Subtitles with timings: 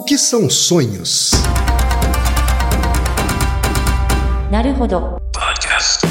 [0.00, 1.32] O que são sonhos?
[4.50, 5.20] Naruhodo.
[5.30, 6.06] Podcast.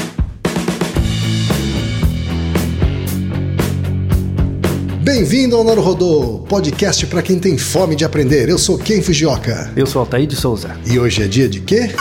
[5.02, 8.48] Bem-vindo ao Naruhodô, podcast para quem tem fome de aprender.
[8.48, 9.72] Eu sou Ken Fujioka.
[9.74, 10.78] Eu sou Altair de Souza.
[10.86, 11.92] E hoje é dia de quê?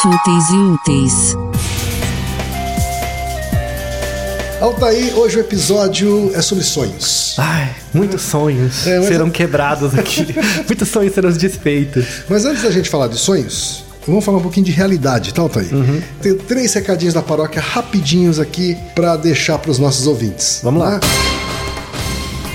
[0.00, 1.49] Fúteis e úteis.
[4.60, 7.34] Altair, hoje o episódio é sobre sonhos.
[7.38, 10.26] Ai, muitos sonhos É, serão quebrados aqui.
[10.68, 12.04] muitos sonhos serão desfeitos.
[12.28, 15.72] Mas antes da gente falar de sonhos, vamos falar um pouquinho de realidade, tá, Altair?
[15.74, 16.02] Uhum.
[16.20, 20.60] Tenho três recadinhos da paróquia rapidinhos aqui para deixar para os nossos ouvintes.
[20.62, 20.98] Vamos lá.
[20.98, 21.08] tá?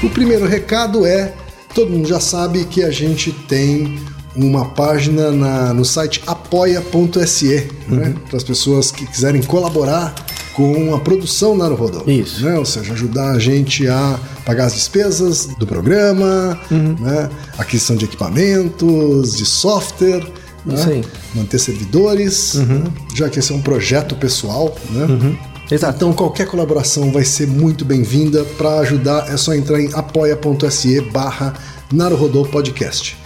[0.04, 1.34] O primeiro recado é:
[1.74, 4.00] todo mundo já sabe que a gente tem
[4.36, 8.08] uma página na- no site apoia.se, né?
[8.10, 8.14] Uhum.
[8.28, 10.14] Para as pessoas que quiserem colaborar
[10.56, 12.04] com a produção Naruhodô.
[12.10, 12.44] Isso.
[12.46, 12.58] Né?
[12.58, 16.96] Ou seja, ajudar a gente a pagar as despesas do programa, Uhum.
[17.00, 17.30] né?
[17.58, 20.24] aquisição de equipamentos, de software.
[20.66, 20.84] né?
[20.88, 20.94] Aí.
[20.98, 21.04] Uhum.
[21.36, 22.84] Manter servidores, né?
[23.14, 25.38] já que esse é um projeto pessoal, né?
[25.70, 25.96] Exato.
[25.98, 28.44] Então qualquer colaboração vai ser muito bem-vinda.
[28.58, 31.54] Para ajudar é só entrar em apoia.se barra
[31.92, 33.18] Naruhodô Podcast.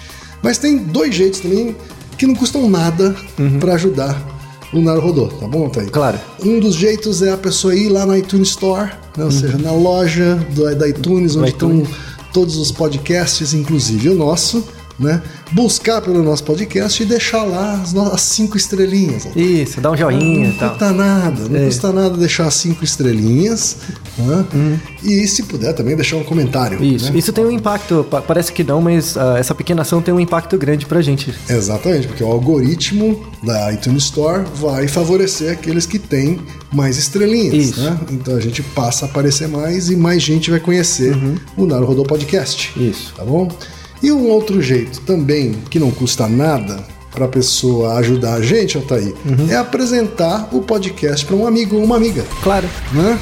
[0.42, 1.76] Mas tem dois jeitos também
[2.18, 3.16] que não custam nada
[3.60, 4.39] para ajudar
[4.72, 5.88] o Naruhodô, tá bom, Thaí?
[5.90, 6.20] Claro.
[6.44, 9.24] Um dos jeitos é a pessoa ir lá no iTunes Store, né?
[9.26, 11.88] ou seja, na loja do, da iTunes, onde iTunes.
[11.88, 11.98] estão
[12.34, 14.64] todos os podcasts, inclusive o nosso,
[15.00, 15.22] né?
[15.52, 19.28] Buscar pelo nosso podcast e deixar lá as, as cinco estrelinhas.
[19.36, 20.70] Isso, dá um joinha Não e tal.
[20.72, 21.66] custa nada, não É.
[21.66, 23.78] custa nada deixar cinco estrelinhas.
[24.18, 24.80] né?
[25.04, 26.84] E se puder também deixar um comentário.
[26.84, 27.18] Isso, né?
[27.20, 30.20] isso tem um impacto, pa- parece que não, mas ah, essa pequena ação tem um
[30.20, 31.34] impacto grande pra gente.
[31.50, 36.40] Exatamente, porque o algoritmo da iTunes Store vai favorecer aqueles que têm
[36.74, 37.54] mais estrelinhas.
[37.54, 37.82] Isso.
[37.82, 37.98] né?
[38.12, 41.16] Então a gente passa a aparecer mais e mais gente vai conhecer
[41.56, 42.72] o Naruhodô Podcast.
[42.78, 42.90] Uhum.
[42.90, 43.14] Isso.
[43.16, 43.48] Tá bom?
[44.02, 48.78] E um outro jeito também que não custa nada para a pessoa ajudar a gente,
[48.78, 49.50] Altair, Uhum.
[49.50, 52.24] é apresentar o podcast para um amigo ou uma amiga.
[52.44, 52.68] Claro.
[52.94, 53.20] né?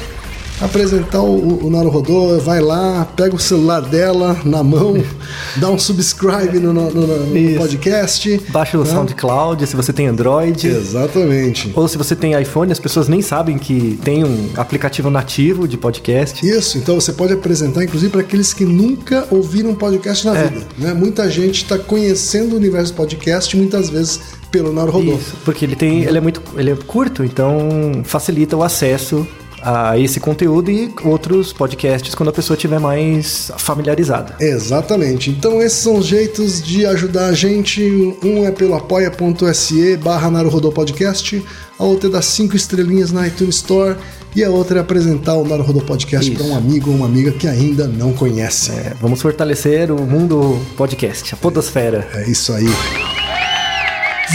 [0.60, 4.94] Apresentar o, o Naruhodô, vai lá, pega o celular dela na mão,
[5.56, 8.40] dá um subscribe no, no- no- no podcast.
[8.50, 8.90] Baixa o né?
[8.90, 10.66] SoundCloud se você tem Android.
[10.66, 11.72] Exatamente.
[11.76, 15.76] Ou se você tem iPhone, as pessoas nem sabem que tem um aplicativo nativo de
[15.78, 16.44] podcast.
[16.44, 20.44] Isso, então você pode apresentar, inclusive, para aqueles que nunca ouviram um podcast na É.
[20.48, 20.66] vida.
[20.76, 20.92] Né?
[20.92, 24.18] Muita gente está conhecendo o universo do podcast, muitas vezes
[24.50, 25.14] pelo Naruhodô.
[25.14, 29.26] Isso, porque ele tem, ele é muito, ele é curto, então facilita o acesso
[29.62, 34.36] a esse conteúdo e outros podcasts quando a pessoa estiver mais familiarizada.
[34.40, 35.30] Exatamente.
[35.30, 37.82] Então esses são os jeitos de ajudar a gente.
[38.22, 40.28] Um é pelo apoia.se barra
[40.72, 41.44] Podcast,
[41.78, 43.96] a outra é dar cinco estrelinhas na iTunes Store
[44.34, 47.46] e a outra é apresentar o Naruhodô Podcast para um amigo ou uma amiga que
[47.46, 48.70] ainda não conhece.
[48.70, 52.06] É, vamos fortalecer o mundo podcast, a podosfera.
[52.14, 52.68] É isso aí.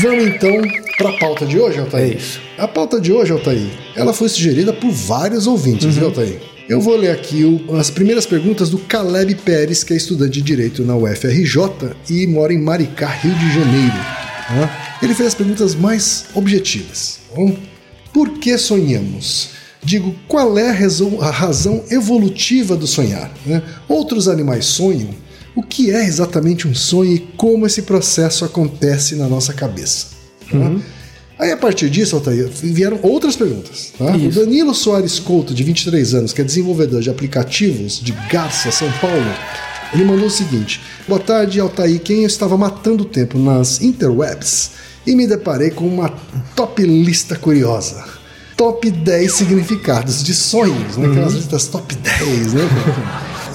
[0.02, 2.12] Vamos então para a pauta de hoje, Altair.
[2.14, 2.40] É isso.
[2.58, 5.92] A pauta de hoje, Altair, ela foi sugerida por vários ouvintes, Uhum.
[5.92, 6.40] viu, Altair?
[6.70, 10.42] Eu vou ler aqui o- as primeiras perguntas do Caleb Pérez, que é estudante de
[10.42, 13.94] Direito na UFRJ e mora em Maricá, Rio de Janeiro.
[15.02, 17.20] Ele fez as perguntas mais objetivas.
[17.36, 17.56] Bom,
[18.14, 19.50] por que sonhamos?
[19.84, 23.30] Digo, qual é a razão, a razão evolutiva do sonhar?
[23.46, 23.62] né?
[23.90, 25.10] Outros animais sonham.
[25.56, 30.13] O que é exatamente um sonho e como esse processo acontece na nossa cabeça?
[30.52, 30.76] Tá?
[31.40, 33.92] Aí, a partir disso, Altair, vieram outras perguntas.
[33.98, 34.16] tá?
[34.16, 34.30] O.
[34.30, 39.26] Danilo Soares Couto, de 23 anos, que é desenvolvedor de aplicativos de Garça, São Paulo,
[39.94, 42.00] ele mandou o seguinte: Boa tarde, Altair.
[42.00, 44.72] Quem eu estava matando tempo nas interwebs
[45.06, 46.10] e me deparei com uma
[46.56, 48.06] top lista curiosa.
[48.56, 51.10] Top 10 significados de sonhos, né?
[51.10, 52.62] Aquelas listas top 10, né?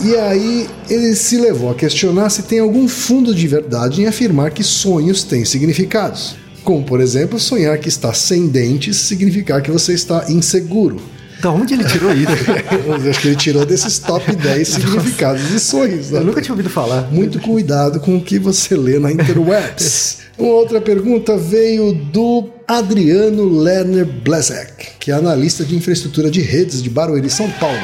[0.04, 4.50] E aí ele se levou a questionar se tem algum fundo de verdade em afirmar
[4.50, 6.36] que sonhos têm significados.
[6.68, 11.00] Como, por exemplo, sonhar que está sem dentes significar que você está inseguro.
[11.40, 12.28] Da onde ele tirou isso?
[13.08, 16.10] Acho que ele tirou desses top 10 significados de sonhos.
[16.10, 16.18] né?
[16.18, 17.10] Eu nunca tinha ouvido falar.
[17.10, 20.18] Muito cuidado com o que você lê na interwebs.
[20.36, 26.82] Uma outra pergunta veio do Adriano Lerner Blazek, que é analista de infraestrutura de redes
[26.82, 27.80] de Barueri, São Paulo.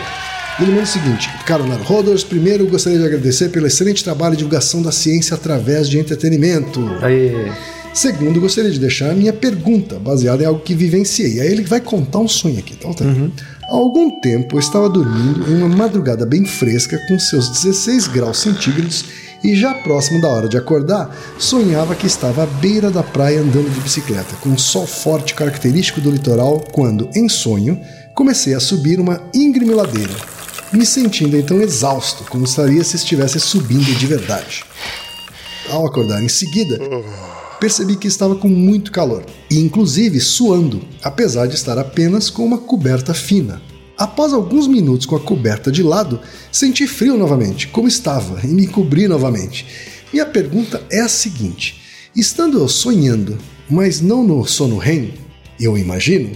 [0.60, 4.82] Ele manda o seguinte: Caro Rodors, primeiro gostaria de agradecer pelo excelente trabalho de divulgação
[4.82, 6.86] da ciência através de entretenimento.
[7.00, 7.50] Aí,
[7.94, 11.41] Segundo, gostaria de deixar a minha pergunta, baseada em algo que vivenciei.
[11.41, 12.93] Aí ele vai contar um sonho aqui, tá?
[12.93, 13.05] tá?
[13.69, 18.38] Há algum tempo eu estava dormindo em uma madrugada bem fresca, com seus 16 graus
[18.38, 19.05] centígrados,
[19.44, 23.73] e já próximo da hora de acordar, sonhava que estava à beira da praia andando
[23.73, 27.81] de bicicleta, com um sol forte característico do litoral, quando, em sonho,
[28.12, 30.14] comecei a subir uma íngreme ladeira,
[30.73, 34.64] me sentindo então exausto, como estaria se estivesse subindo de verdade.
[35.70, 36.79] ao acordar em seguida,
[37.60, 42.58] percebi que estava com muito calor e, inclusive, suando, apesar de estar apenas com uma
[42.58, 43.62] coberta fina.
[43.96, 46.20] Após alguns minutos com a coberta de lado,
[46.50, 49.66] senti frio novamente, como estava, e me cobri novamente.
[50.12, 51.80] Minha pergunta é a seguinte:
[52.14, 53.38] estando eu sonhando,
[53.70, 55.14] mas não no sono REM,
[55.60, 56.30] eu imagino,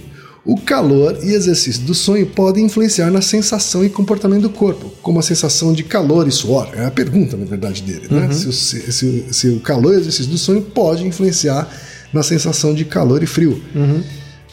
[0.44, 5.19] o calor e exercício do sonho podem influenciar na sensação e comportamento do corpo, como
[5.19, 6.69] a sensação de calor e suor.
[6.75, 8.08] É a pergunta, na verdade, dele.
[8.11, 8.32] Né?
[8.32, 11.69] Se, o, se- se o- calor e exercício do sonho pode influenciar
[12.12, 13.62] na sensação de calor e frio.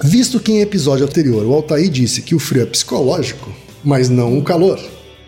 [0.03, 3.49] Visto que em episódio anterior o Altair disse que o frio é psicológico,
[3.83, 4.77] mas não o calor,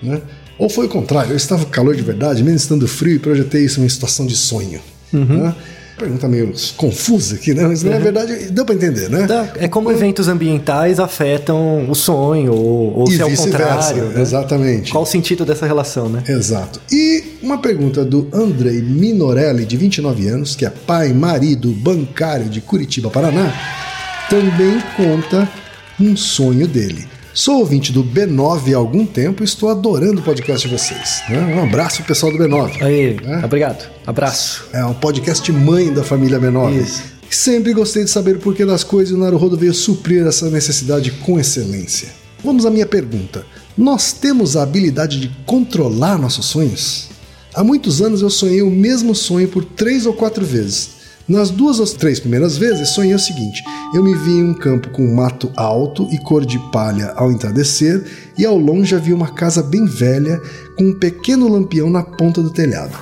[0.04, 0.22] né?
[0.60, 3.64] Ou foi o contrário, eu estava com calor de verdade, mesmo estando frio, e projetei
[3.64, 4.82] isso em uma situação de sonho.
[5.14, 5.56] Né?
[5.98, 7.64] Pergunta meio confusa aqui, né?
[7.66, 9.26] Mas na verdade deu para entender, né?
[9.26, 14.04] Dá- É como eventos ambientais afetam o sonho, ou, ou E se é o contrário.
[14.10, 14.22] né?
[14.22, 14.92] exatamente.
[14.92, 16.24] Qual o sentido dessa relação, né?
[16.28, 16.80] Exato.
[16.92, 22.62] E uma pergunta do Andrei Minorelli, de 29 anos, que é pai, marido, bancário de
[22.62, 23.52] Curitiba, Paraná,
[24.30, 25.50] também conta
[26.00, 27.08] um sonho dele.
[27.38, 31.22] Sou ouvinte do B9 há algum tempo e estou adorando o podcast de vocês.
[31.30, 31.38] né?
[31.56, 32.82] Um abraço pessoal do B9.
[32.82, 33.46] Aí, É.
[33.46, 33.88] obrigado.
[34.08, 34.66] Abraço.
[34.74, 36.82] É um podcast mãe da família B9.
[36.82, 37.04] Isso.
[37.30, 41.12] Sempre gostei de saber o porquê das coisas e o Naruhodo veio suprir essa necessidade
[41.12, 42.10] com excelência.
[42.44, 43.46] Vamos à minha pergunta.
[43.78, 47.10] Nós temos a habilidade de controlar nossos sonhos?
[47.54, 50.90] Há muitos anos eu sonhei o mesmo sonho por três ou quatro vezes.
[51.28, 53.62] Nas duas ou três primeiras vezes, sonhei o seguinte:
[53.94, 57.30] eu me vi em um campo com um mato alto e cor de palha ao
[57.30, 60.42] entardecer, e ao longe havia uma casa bem velha
[60.78, 62.98] com um pequeno lampião na ponta do telhado.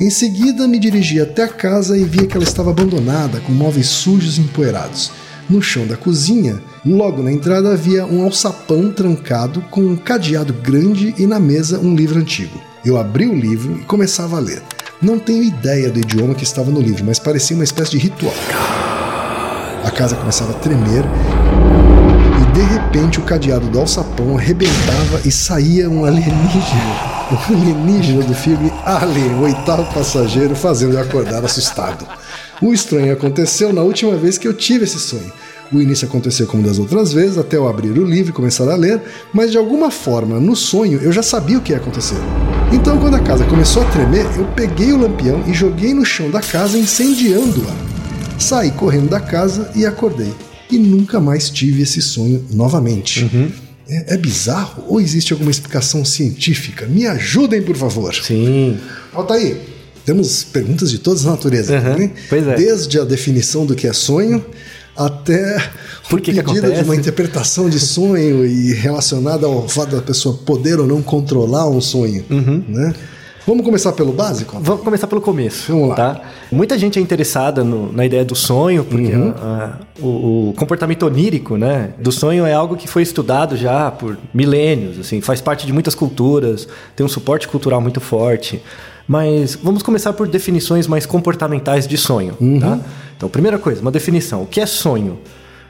[0.00, 3.86] Em seguida, me dirigi até a casa e vi que ela estava abandonada, com móveis
[3.86, 5.12] sujos e empoeirados.
[5.48, 11.14] No chão da cozinha, logo na entrada, havia um alçapão trancado com um cadeado grande
[11.18, 12.58] e na mesa um livro antigo.
[12.84, 14.62] Eu abri o livro e começava a ler.
[15.02, 18.34] Não tenho ideia do idioma que estava no livro, mas parecia uma espécie de ritual.
[19.82, 21.04] A casa começava a tremer
[22.42, 27.10] e de repente o cadeado do alçapão arrebentava e saía um alienígena.
[27.32, 32.06] Um alienígena do filme Alien, o oitavo passageiro, fazendo eu acordar assustado.
[32.60, 35.32] O estranho aconteceu na última vez que eu tive esse sonho.
[35.72, 38.74] O início aconteceu como das outras vezes, até eu abrir o livro e começar a
[38.74, 39.00] ler,
[39.32, 42.18] mas de alguma forma, no sonho, eu já sabia o que ia acontecer.
[42.72, 46.28] Então, quando a casa começou a tremer, eu peguei o lampião e joguei no chão
[46.28, 47.90] da casa, incendiando-a.
[48.36, 50.32] Saí correndo da casa e acordei.
[50.68, 53.30] E nunca mais tive esse sonho novamente.
[53.88, 56.86] É, é bizarro ou existe alguma explicação científica?
[56.86, 58.12] Me ajudem, por favor.
[58.14, 58.78] Sim.
[59.12, 59.56] Altair,
[60.04, 61.70] temos perguntas de todas as naturezas.
[61.70, 62.10] Uhum, né?
[62.28, 62.56] pois é.
[62.56, 64.44] Desde a definição do que é sonho
[65.06, 65.58] até
[66.08, 66.84] Por o que que pedido de acontece?
[66.84, 71.80] uma interpretação de sonho e relacionada ao fato da pessoa poder ou não controlar um
[71.80, 72.24] sonho.
[72.30, 72.62] Uhum.
[72.68, 72.94] Né?
[73.46, 74.58] Vamos começar pelo básico?
[74.60, 75.72] Vamos começar pelo começo.
[75.72, 75.94] Vamos lá.
[75.96, 76.20] Tá?
[76.52, 79.34] Muita gente é interessada no- na ideia do sonho, porque Uhum.
[79.40, 84.18] ah, o, o comportamento onírico né, do sonho é algo que foi estudado já por
[84.34, 88.62] milênios, assim, faz parte de muitas culturas, tem um suporte cultural muito forte.
[89.10, 92.36] Mas vamos começar por definições mais comportamentais de sonho.
[92.40, 92.60] Uhum.
[92.60, 92.78] Tá?
[93.16, 94.42] Então, primeira coisa, uma definição.
[94.42, 95.18] O que é sonho?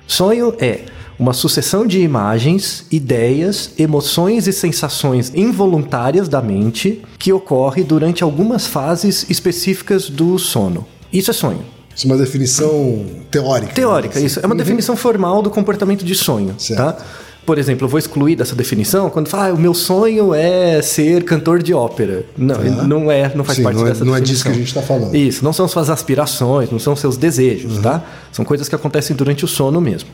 [0.06, 0.81] Sonho é
[1.19, 8.66] uma sucessão de imagens, ideias, emoções e sensações involuntárias da mente que ocorre durante algumas
[8.66, 10.87] fases específicas do sono.
[11.11, 11.64] Isso é sonho.
[11.97, 13.73] Isso é uma definição teórica.
[13.73, 14.26] Teórica, né?
[14.26, 14.38] isso.
[14.40, 16.78] É uma definição formal do comportamento de sonho, Certo.
[16.78, 16.99] tá?
[17.47, 21.25] Por exemplo, eu vou excluir dessa definição quando fala, ah, o meu sonho é ser
[21.25, 22.25] cantor de ópera.
[22.37, 22.62] Não, Tá.
[22.85, 24.32] não é, não faz Sim, parte não é- dessa não é definição.
[24.32, 25.14] disso que a gente tá falando.
[25.16, 27.82] Isso, não são suas aspirações, não são seus desejos, Uhum.
[27.82, 28.04] tá?
[28.30, 30.09] São coisas que acontecem durante o sono mesmo.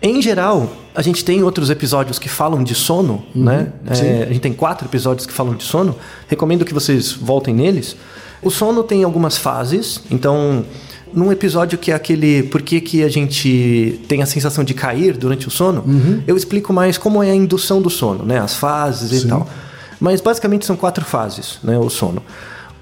[0.00, 3.68] Em geral, a gente tem outros episódios que falam de sono, né?
[3.88, 3.94] Uhum.
[3.94, 4.04] sim.
[4.06, 5.94] É, a gente tem quatro episódios que falam de sono.
[6.26, 7.94] Recomendo que vocês voltem neles.
[8.42, 10.64] O sono tem algumas fases, então
[11.14, 15.16] num episódio que é aquele por que, que a gente tem a sensação de cair
[15.16, 16.22] durante o sono, Uhum.
[16.26, 18.38] eu explico mais como é a indução do sono, né?
[18.40, 19.48] As fases e tal.
[20.00, 21.78] Mas basicamente são quatro fases, né?
[21.78, 22.22] O sono.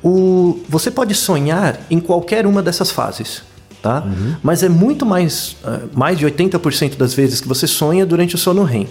[0.03, 3.43] O, você pode sonhar em qualquer uma dessas fases,
[3.83, 4.03] tá?
[4.43, 8.39] Mas é muito mais, ah, mais de 80% das vezes que você sonha durante o
[8.39, 8.87] sono REM,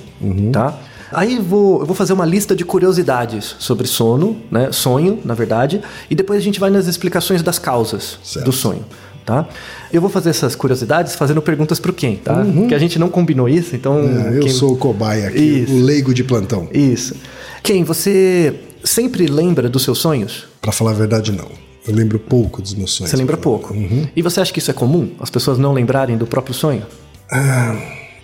[0.52, 0.78] tá?
[1.12, 4.72] Aí vou, eu vou fazer uma lista de curiosidades sobre sono, né?
[4.72, 8.46] Sonho, na verdade, e depois a gente vai nas explicações das causas Certo.
[8.46, 8.86] do sonho,
[9.26, 9.48] tá?
[9.92, 12.44] Eu vou fazer essas curiosidades fazendo perguntas pro Ken, tá?
[12.44, 14.00] Porque a gente não combinou isso, então...
[14.00, 15.74] É, eu quem- sou o cobaia aqui, Isso.
[15.74, 16.68] o leigo de plantão.
[16.74, 17.16] Isso.
[17.64, 20.48] Ken, você sempre lembra dos seus sonhos?
[20.62, 21.48] Pra falar a verdade, não.
[21.88, 23.10] Eu lembro pouco dos meus sonhos.
[23.10, 23.76] Você lembra pouco.
[24.16, 25.12] E você acha que isso é comum?
[25.20, 26.84] As pessoas não lembrarem do próprio sonho?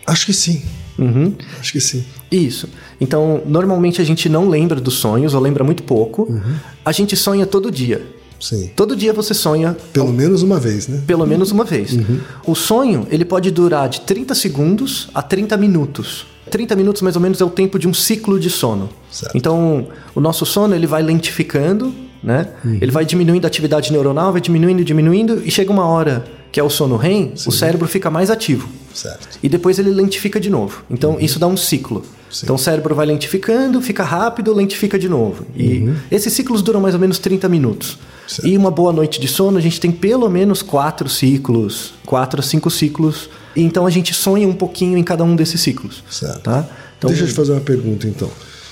[0.06, 0.62] Acho que sim.
[0.98, 1.34] Uhum.
[1.60, 2.06] Acho que sim.
[2.32, 2.70] Isso.
[3.02, 6.40] Então, normalmente a gente não lembra dos sonhos ou lembra muito pouco.
[6.84, 8.06] A gente sonha todo dia.
[8.40, 8.70] Sim.
[8.76, 11.02] Todo dia você sonha Pelo menos uma vez, né?
[11.06, 11.98] pelo menos uma vez.
[12.46, 16.26] O sonho, ele pode durar de 30 segundos a 30 minutos.
[16.50, 18.90] 30 minutos mais ou menos é o tempo de um ciclo de sono.
[19.12, 19.36] Certo.
[19.36, 22.50] Então, o nosso sono ele vai lentificando, né?
[22.82, 26.64] Ele vai diminuindo a atividade neuronal, vai diminuindo, diminuindo e chega uma hora que é
[26.64, 28.70] o sono REM, o cérebro fica mais ativo.
[28.94, 29.40] Certo.
[29.44, 30.84] E depois ele lentifica de novo.
[30.90, 32.04] Então isso dá um ciclo.
[32.42, 35.46] Então o cérebro vai lentificando, fica rápido, lentifica de novo.
[35.56, 37.98] E esses ciclos duram mais ou menos 30 minutos.
[38.28, 38.48] Certo.
[38.48, 42.44] E uma boa noite de sono, a gente tem pelo menos quatro ciclos, quatro a
[42.44, 43.30] cinco ciclos.
[43.56, 46.04] E então a gente sonha um pouquinho em cada um desses ciclos.
[46.10, 46.42] Certo.
[46.42, 46.68] Tá?
[46.98, 48.30] Então, Deixa eu te fazer uma pergunta, então.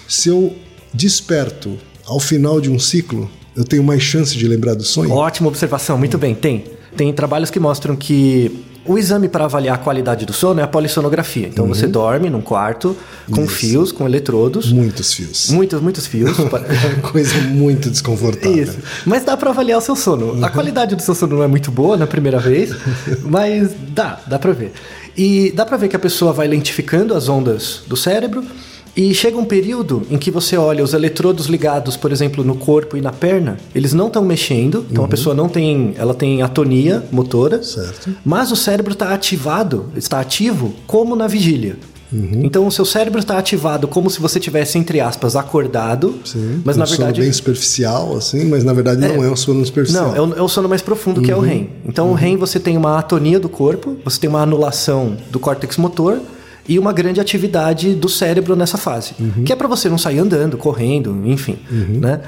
[0.07, 0.55] Se eu
[0.93, 5.11] desperto ao final de um ciclo, eu tenho mais chance de lembrar do sonho?
[5.11, 6.33] Ótima observação, muito bem.
[6.33, 6.65] Tem.
[6.95, 10.67] Tem trabalhos que mostram que o exame para avaliar a qualidade do sono é a
[10.67, 11.47] polissonografia.
[11.47, 12.95] Então você dorme num quarto
[13.31, 13.45] com Uhum.
[13.45, 13.55] Isso.
[13.55, 15.49] fios, com eletrodos, Muitos fios.
[15.49, 16.35] muitos, muitos fios.
[16.49, 16.65] para-
[17.11, 18.63] coisa muito desconfortável.
[18.63, 18.77] Isso.
[19.05, 20.33] Mas dá pra avaliar o seu sono.
[20.33, 20.43] Uhum.
[20.45, 22.71] A qualidade do seu sono não é muito boa na primeira vez,
[23.23, 24.73] mas dá, dá pra ver.
[25.15, 28.43] E dá pra ver que a pessoa vai lentificando as ondas do cérebro
[28.95, 32.95] e chega um período em que você olha os eletrodos ligados, por exemplo, no corpo
[32.95, 37.03] e na perna, eles não estão mexendo, então a pessoa não tem, ela tem atonia
[37.11, 37.63] motora, Uhum.
[37.63, 38.09] Certo.
[38.23, 41.75] mas o cérebro está ativado, está ativo como na vigília.
[42.11, 42.41] Uhum.
[42.43, 46.75] Então o seu cérebro está ativado como se você tivesse entre aspas acordado, Sim, mas
[46.75, 50.09] um na sono verdade bem superficial, assim, mas na verdade não é um sono superficial.
[50.09, 51.69] não, é o, é o sono mais profundo que é o REM.
[51.83, 55.77] Então, o REM você tem uma atonia do corpo, você tem uma anulação do córtex
[55.77, 56.19] motor
[56.67, 59.13] e uma grande atividade do cérebro nessa fase,
[59.45, 62.21] que é para você não sair andando, correndo, enfim, né?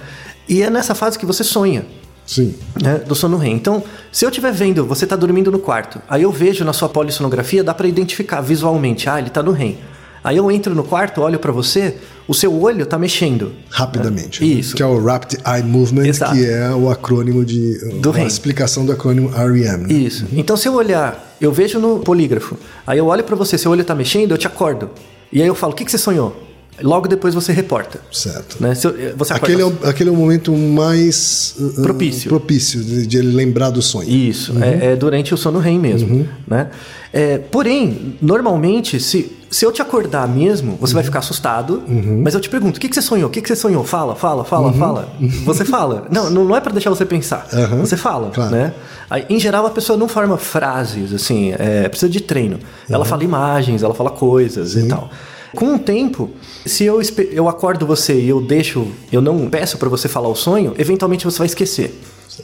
[0.47, 1.85] E é nessa fase que você sonha.
[2.25, 2.55] Sim.
[2.81, 3.53] né, do sono REM.
[3.53, 6.89] Então, se eu estiver vendo, você está dormindo no quarto, aí eu vejo na sua
[6.89, 9.77] polissonografia, dá para identificar visualmente, ah, ele está no REM.
[10.23, 13.51] Aí eu entro no quarto, olho para você, o seu olho está mexendo.
[13.69, 14.43] Rapidamente.
[14.43, 14.49] né?
[14.55, 14.59] né?
[14.59, 14.75] Isso.
[14.75, 16.33] Que é o Rapid Eye Movement, Exato.
[16.33, 17.77] que é o acrônimo de.
[18.01, 18.25] Do a REM.
[18.25, 19.77] explicação do acrônimo REM.
[19.77, 19.93] né?
[19.93, 20.25] Isso.
[20.33, 23.83] Então, se eu olhar, eu vejo no polígrafo, aí eu olho pra você, seu olho
[23.83, 24.89] tá mexendo, eu te acordo.
[25.31, 26.43] E aí eu falo, o que, que você sonhou?
[26.81, 28.01] Logo depois você reporta.
[28.11, 28.57] Certo.
[28.59, 28.73] Né?
[28.83, 29.53] Eu- você acorda...
[29.53, 32.29] Aquele é, o, aquele é o momento mais uh, Propício.
[32.29, 34.09] propício de, de ele lembrar do sonho.
[34.09, 36.69] Isso, é, é durante o sono REM mesmo, né?
[37.13, 41.81] É, porém, normalmente, se, se eu te acordar mesmo, você vai ficar assustado,
[42.21, 43.29] mas eu te pergunto, o que, que você sonhou?
[43.29, 43.85] O que, que você sonhou?
[43.85, 45.07] Fala, fala, fala, fala.
[45.45, 46.07] Você fala.
[46.11, 47.47] Não, não é pra deixar você pensar.
[47.53, 47.79] Uhum.
[47.85, 48.51] Você fala, Claro.
[48.51, 48.73] né?
[49.09, 52.59] Aí, em geral, a pessoa não forma frases, assim, é, precisa de treino.
[52.89, 55.09] Ela fala imagens, ela fala coisas e tal.
[55.55, 56.31] Com o tempo,
[56.65, 56.99] se eu,
[57.31, 61.23] eu acordo você e eu deixo, eu não peço pra você falar o sonho, eventualmente
[61.23, 61.97] você vai esquecer,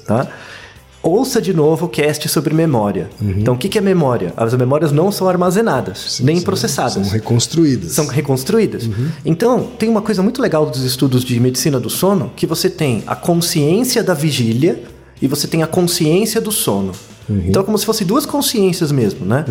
[0.07, 0.27] tá?
[1.03, 3.09] Ouça de novo o cast sobre memória.
[3.19, 4.33] Então, o que que é memória?
[4.37, 6.93] As memórias não são armazenadas, Sim, nem são- processadas.
[7.07, 7.91] São reconstruídas.
[7.93, 8.87] São reconstruídas.
[9.25, 13.03] Então, tem uma coisa muito legal dos estudos de medicina do sono, que você tem
[13.07, 14.83] a consciência da vigília
[15.19, 16.91] e você tem a consciência do sono.
[17.27, 19.45] Então, é como se fossem duas consciências mesmo, né?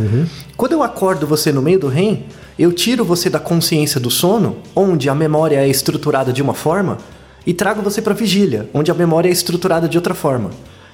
[0.56, 2.26] Quando eu acordo você no meio do REM,
[2.58, 6.98] eu tiro você da consciência do sono, onde a memória é estruturada de uma forma,
[7.44, 10.50] e trago você para vigília, onde a memória é estruturada de outra forma.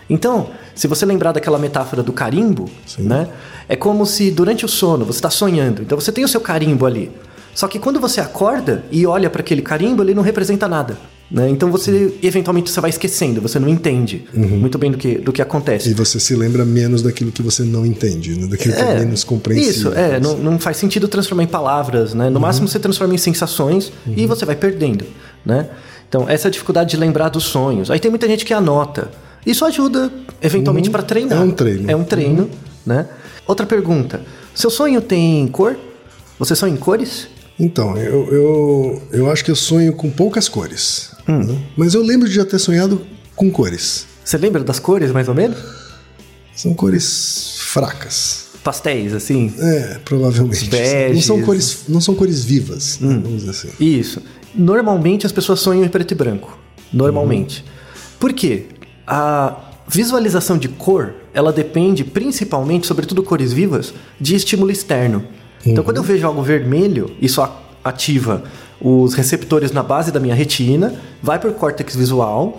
[0.09, 3.29] Então, se você lembrar daquela metáfora do carimbo, né?
[3.69, 5.83] É como se durante o sono você está sonhando.
[5.83, 7.11] Então você tem o seu carimbo ali.
[7.55, 10.97] Só que quando você acorda e olha para aquele carimbo, ele não representa nada.
[11.29, 11.49] Né?
[11.49, 15.43] Então você eventualmente você vai esquecendo, você não entende muito bem do que, do que
[15.43, 15.91] acontece.
[15.91, 18.47] E você se lembra menos daquilo que você não entende, né?
[18.47, 19.91] daquilo que é menos compreensível.
[19.91, 22.31] Isso, é, não, não faz sentido transformar em palavras, né?
[22.31, 25.05] No máximo você transforma em sensações e você vai perdendo,
[25.45, 25.69] né?
[26.09, 27.91] Então, essa é dificuldade de lembrar dos sonhos.
[27.91, 29.11] Aí tem muita gente que anota.
[29.47, 30.13] Isso ajuda,
[30.43, 31.39] eventualmente, para treinar.
[31.39, 31.91] É um treino.
[31.91, 32.51] É um treino,
[32.85, 33.07] né?
[33.47, 34.21] Outra pergunta.
[34.55, 35.77] Seu sonho tem cor?
[36.39, 37.29] Você sonha em cores?
[37.59, 41.13] Então, eu, eu, eu acho que eu sonho com poucas cores.
[41.29, 41.45] Hum.
[41.45, 41.59] né?
[41.77, 43.01] Mas eu lembro de já ter sonhado
[43.35, 44.07] com cores.
[44.25, 45.59] Você lembra das cores, mais ou menos?
[46.55, 48.47] São cores fracas.
[48.65, 49.55] Pastéis, assim?
[49.59, 50.69] É, provavelmente.
[50.69, 51.15] Beges.
[51.15, 53.21] Não são cores, não são cores vivas, Hum.
[53.23, 53.69] vamos dizer assim.
[53.79, 54.21] Isso.
[54.55, 56.59] Normalmente as pessoas sonham em preto e branco.
[56.93, 57.65] Normalmente.
[58.19, 58.67] Por quê?
[59.07, 65.25] A visualização de cor, ela depende principalmente, sobretudo cores vivas, de estímulo externo.
[65.65, 67.47] Então, quando eu vejo algo vermelho, isso
[67.85, 68.45] ativa
[68.81, 72.59] os receptores na base da minha retina, vai para o córtex visual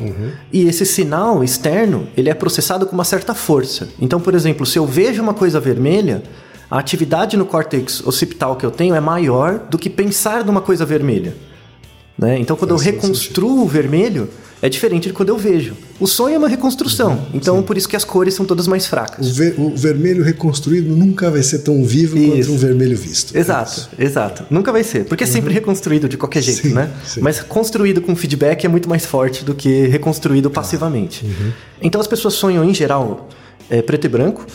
[0.51, 3.89] e esse sinal externo ele é processado com uma certa força.
[3.99, 6.23] Então, por exemplo, se eu vejo uma coisa vermelha,
[6.69, 10.85] a atividade no córtex occipital que eu tenho é maior do que pensar numa coisa
[10.85, 11.35] vermelha.
[12.17, 12.39] Né?
[12.39, 14.27] Então, quando Faz eu reconstruo o vermelho,
[14.61, 15.73] é diferente de quando eu vejo.
[15.99, 18.89] O sonho é uma reconstrução, então por isso que as cores são todas mais O,
[18.89, 19.29] fracas.
[19.35, 22.51] ver- o vermelho reconstruído nunca vai ser tão vivo quanto Isso.
[22.51, 23.35] um vermelho visto.
[23.37, 24.45] Exato, exato.
[24.49, 26.91] Nunca vai ser, porque é sempre reconstruído de qualquer jeito, Sim, né?
[27.05, 27.19] sim.
[27.21, 31.25] Mas construído com feedback é muito mais forte do que reconstruído passivamente.
[31.81, 33.29] Então as pessoas sonham em geral
[33.69, 34.45] é, preto e branco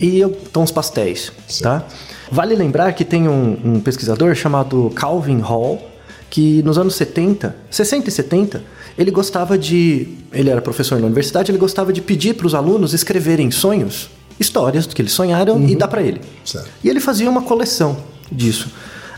[0.00, 1.30] e eu- tons pastéis,
[1.62, 1.86] tá?
[2.32, 5.90] Vale lembrar que tem um, um pesquisador chamado Calvin Hall
[6.30, 8.62] que nos anos 70, 60 e 70,
[8.96, 12.94] ele gostava de, ele era professor na universidade, ele gostava de pedir para os alunos
[12.94, 14.08] escreverem sonhos,
[14.38, 16.20] histórias do que eles sonharam e dar para ele.
[16.44, 16.68] Certo.
[16.82, 17.96] E ele fazia uma coleção
[18.30, 18.68] disso.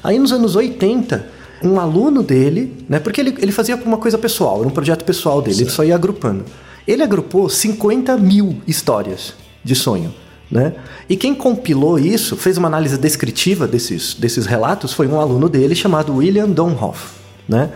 [0.03, 1.27] Aí nos anos 80,
[1.63, 5.43] um aluno dele, né, porque ele, ele fazia uma coisa pessoal, era um projeto pessoal
[5.43, 6.45] dele, ele só ia agrupando.
[6.87, 10.15] Ele agrupou 50 mil histórias de sonho.
[10.49, 10.75] Né?
[11.09, 15.75] E quem compilou isso, fez uma análise descritiva desses, desses relatos, foi um aluno dele
[15.75, 17.15] chamado William Donhoff.
[17.49, 17.71] Né?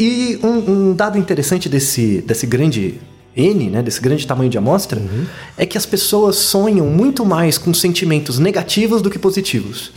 [0.00, 2.98] E um, um dado interessante desse, desse grande
[3.36, 5.00] N, né, desse grande tamanho de amostra,
[5.58, 9.92] é que as pessoas sonham muito mais com sentimentos negativos do que positivos.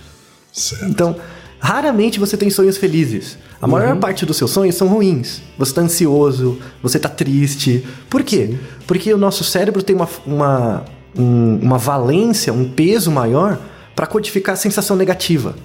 [0.51, 0.85] Certo.
[0.85, 1.15] Então,
[1.57, 3.37] raramente você tem sonhos felizes.
[3.61, 5.41] A maior parte dos seus sonhos são ruins.
[5.57, 7.85] Você está ansioso, você está triste.
[8.09, 8.55] Por quê?
[8.85, 10.85] Porque o nosso cérebro tem uma, uma,
[11.17, 13.57] um- uma valência, um peso maior
[13.95, 15.55] para codificar a sensação negativa.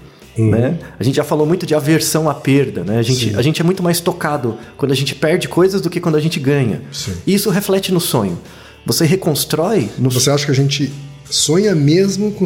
[0.43, 0.79] Né?
[0.99, 2.85] A gente já falou muito de aversão à perda.
[2.85, 2.99] Né?
[2.99, 6.01] A, gente, a gente é muito mais tocado quando a gente perde coisas do que
[6.01, 6.83] quando a gente ganha.
[6.93, 7.15] Sim.
[7.27, 8.39] E isso reflete no sonho.
[8.87, 10.93] Você reconstrói no Você acha que a gente
[11.31, 12.45] sonha mesmo com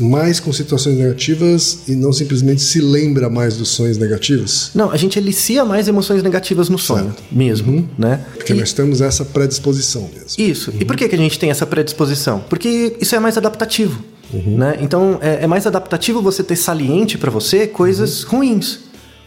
[0.00, 4.70] mais com situações negativas e não simplesmente se lembra mais dos sonhos negativos?
[4.74, 7.22] Não, a gente elicia mais emoções negativas no sonho, Certo.
[7.30, 8.24] mesmo, né?
[8.34, 10.28] Porque E- nós temos essa predisposição mesmo.
[10.38, 10.72] Isso.
[10.78, 12.40] E por que, que a gente tem essa predisposição?
[12.48, 14.02] Porque isso é mais adaptativo.
[14.32, 14.78] Né?
[14.80, 18.80] Então, é, é mais adaptativo você ter saliente para você coisas ruins.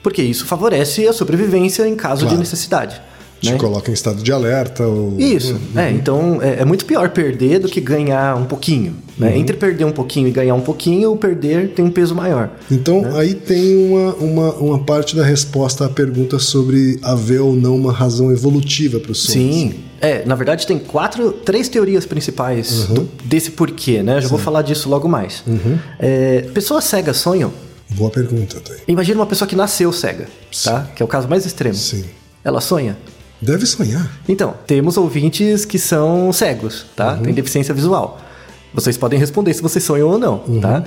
[0.04, 2.36] Porque isso favorece a sobrevivência em caso Claro.
[2.36, 3.02] de necessidade.
[3.42, 3.58] Te né?
[3.58, 5.14] coloca em estado de alerta ou...
[5.20, 5.56] Isso.
[5.76, 8.96] É, então é, é muito pior perder do que ganhar um pouquinho.
[9.18, 9.38] Né?
[9.38, 12.50] Entre perder um pouquinho e ganhar um pouquinho, o perder tem um peso maior.
[12.72, 17.76] Então aí tem uma, uma, uma parte da resposta à pergunta sobre haver ou não
[17.76, 19.38] uma razão evolutiva para o sonho.
[19.54, 19.74] Sim.
[20.02, 24.18] É, na verdade tem quatro, três teorias principais do- desse porquê, né?
[24.18, 25.44] Eu já vou falar disso logo mais.
[26.00, 27.52] É, pessoas cegas sonham.
[27.92, 28.78] Boa pergunta, Thay.
[28.88, 30.28] Imagina uma pessoa que nasceu cega,
[30.64, 30.88] tá?
[30.96, 31.74] Que é o caso mais extremo.
[31.76, 32.04] Sim.
[32.44, 32.98] Ela sonha.
[33.42, 34.10] Deve sonhar.
[34.28, 37.14] Então, temos ouvintes que são cegos, tá?
[37.16, 37.24] Uhum.
[37.24, 38.20] Tem deficiência visual.
[38.74, 40.60] Vocês podem responder se vocês sonham ou não, Uhum.
[40.60, 40.84] tá?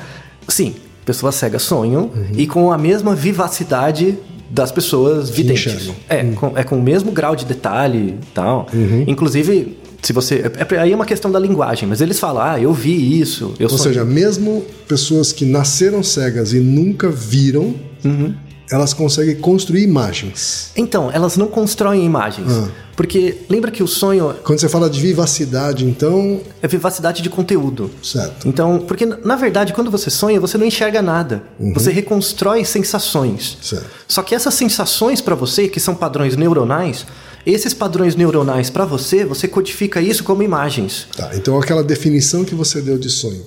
[0.48, 4.18] Sim, pessoas cegas sonham e com a mesma vivacidade
[4.50, 5.66] das pessoas videntes.
[5.74, 5.94] enxergam.
[6.08, 8.66] É, com, é com o mesmo grau de detalhe e tal.
[8.72, 9.04] Uhum.
[9.06, 10.50] Inclusive, se você.
[10.58, 13.54] É, é- aí é uma questão da linguagem, mas eles falam, ah, eu vi isso,
[13.60, 13.94] eu Ou sonhei.
[13.94, 18.34] seja, mesmo pessoas que nasceram cegas e nunca viram, Uhum.
[18.70, 20.70] Elas conseguem construir imagens.
[20.76, 22.52] Então, elas não constroem imagens.
[22.52, 22.68] Ah.
[22.96, 27.90] Porque lembra que o sonho Quando você fala de vivacidade, então, é vivacidade de conteúdo.
[28.02, 28.46] certo.
[28.46, 31.42] Então, porque na verdade, quando você sonha, você não enxerga nada.
[31.74, 33.56] Você reconstrói sensações.
[33.62, 33.86] Certo.
[34.06, 37.06] Só que essas sensações para você, que são padrões neuronais,
[37.46, 41.06] esses padrões neuronais para você, você codifica isso como imagens.
[41.16, 43.42] Tá, então aquela definição que você deu de sonho,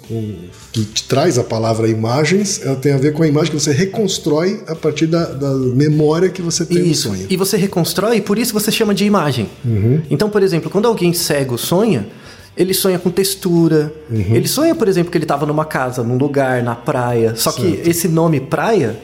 [0.71, 3.71] que te traz a palavra imagens, ela tem a ver com a imagem que você
[3.71, 7.09] reconstrói a partir da, da memória que você tem Isso.
[7.09, 7.27] sonho.
[7.29, 9.49] E você reconstrói, por isso você chama de imagem.
[10.09, 12.07] Então, por exemplo, quando alguém cego sonha,
[12.55, 13.93] ele sonha com textura.
[14.09, 17.35] Ele sonha, por exemplo, que ele estava numa casa, num lugar, na praia.
[17.35, 18.97] Só que esse nome praia,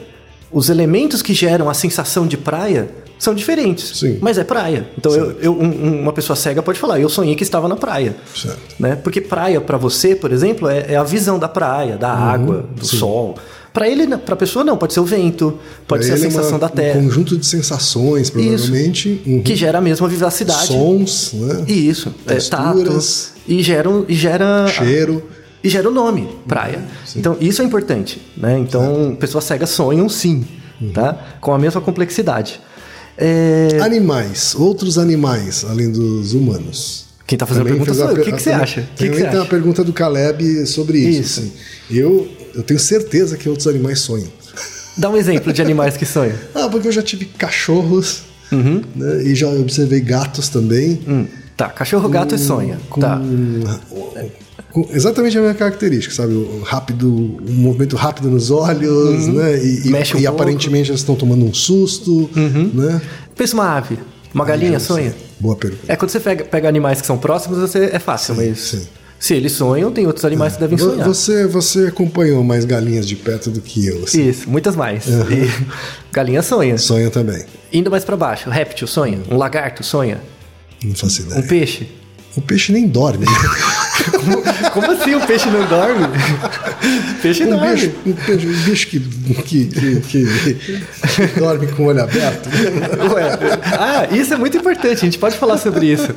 [0.50, 3.98] os elementos que geram a sensação de praia são diferentes.
[4.00, 4.18] Sim.
[4.20, 4.88] Mas é praia.
[4.98, 8.16] Então, eu, eu- um- uma pessoa cega pode falar, eu sonhei que estava na praia.
[8.34, 8.58] Certo.
[8.80, 8.96] Né?
[8.96, 12.84] Porque praia, para você, por exemplo, é, é a visão da praia, da água, do
[12.84, 13.36] sol.
[13.72, 14.76] Para ele, para a pessoa, não.
[14.76, 15.56] Pode ser o vento,
[15.86, 16.98] pode Pra ser a ele é sensação uma- da terra.
[16.98, 19.22] Um conjunto de sensações, provavelmente.
[19.24, 20.66] uhum, Que gera a mesma vivacidade.
[20.66, 21.64] Sons, né?
[21.68, 22.74] E Isso, é, tato.
[22.78, 23.32] Texturas.
[23.46, 24.66] E gera, e gera.
[24.66, 25.22] Cheiro.
[25.62, 26.82] E gera o nome, praia.
[27.14, 28.20] Então, isso é importante.
[28.36, 28.58] Né?
[28.58, 30.42] Então, pessoas cegas sonham sim,
[30.80, 30.90] Uhum.
[30.90, 31.16] tá?
[31.40, 32.60] Com a mesma complexidade.
[33.20, 37.04] É, Animais, outros animais, além dos humanos.
[37.26, 38.22] Quem tá fazendo a Também pergunta fez sou eu.
[38.22, 38.80] O que, que você acha?
[38.80, 41.20] Que, que Também você tem uma pergunta do Caleb sobre isso.
[41.20, 41.40] Isso.
[41.40, 41.52] assim.
[41.90, 44.26] Eu, eu tenho certeza que outros animais sonham.
[44.96, 46.34] Dá um exemplo de animais que sonham.
[46.54, 48.82] Ah, porque eu já tive cachorros Uhum.
[48.96, 51.00] né, e já observei gatos também.
[51.06, 51.24] Hum,
[51.56, 52.80] tá, cachorro, gato e sonha.
[52.90, 53.20] Com, Tá.
[54.72, 56.32] Com exatamente a mesma característica, sabe?
[56.34, 59.56] O rápido, um movimento rápido nos olhos, né?
[59.58, 59.90] E, e- Uhum.
[59.90, 60.26] Mexe um e.
[60.26, 60.32] Uhum.
[60.34, 63.00] aparentemente elas estão tomando um susto, né?
[63.36, 63.98] Pensa uma ave.
[64.32, 65.14] Uma galinha sonha?
[65.40, 65.82] Boa pergunta.
[65.88, 68.86] É quando você pega, pega animais que são próximos, você, é fácil, mas sim.
[69.18, 71.04] se eles sonham, tem outros animais que devem sonhar.
[71.08, 74.28] Você, você acompanhou mais galinhas de perto do que eu, assim.
[74.28, 75.06] Isso, muitas mais.
[75.06, 75.50] E
[76.12, 76.78] galinha sonha.
[76.78, 77.42] Sonha também.
[77.72, 80.20] Indo mais pra baixo, réptil sonha, um lagarto sonha.
[80.84, 81.40] Não faço ideia.
[81.40, 81.88] Um peixe?
[82.36, 83.26] O peixe nem dorme.
[84.20, 86.06] Como, como assim o peixe não dorme?
[87.22, 87.74] peixe Um dorme.
[87.74, 89.66] bicho, um peixe- um bicho que, que,
[90.00, 92.48] que, que- dorme com o olho aberto.
[93.14, 93.38] Ué,
[93.78, 96.08] ah, isso é muito importante, a gente pode falar sobre isso.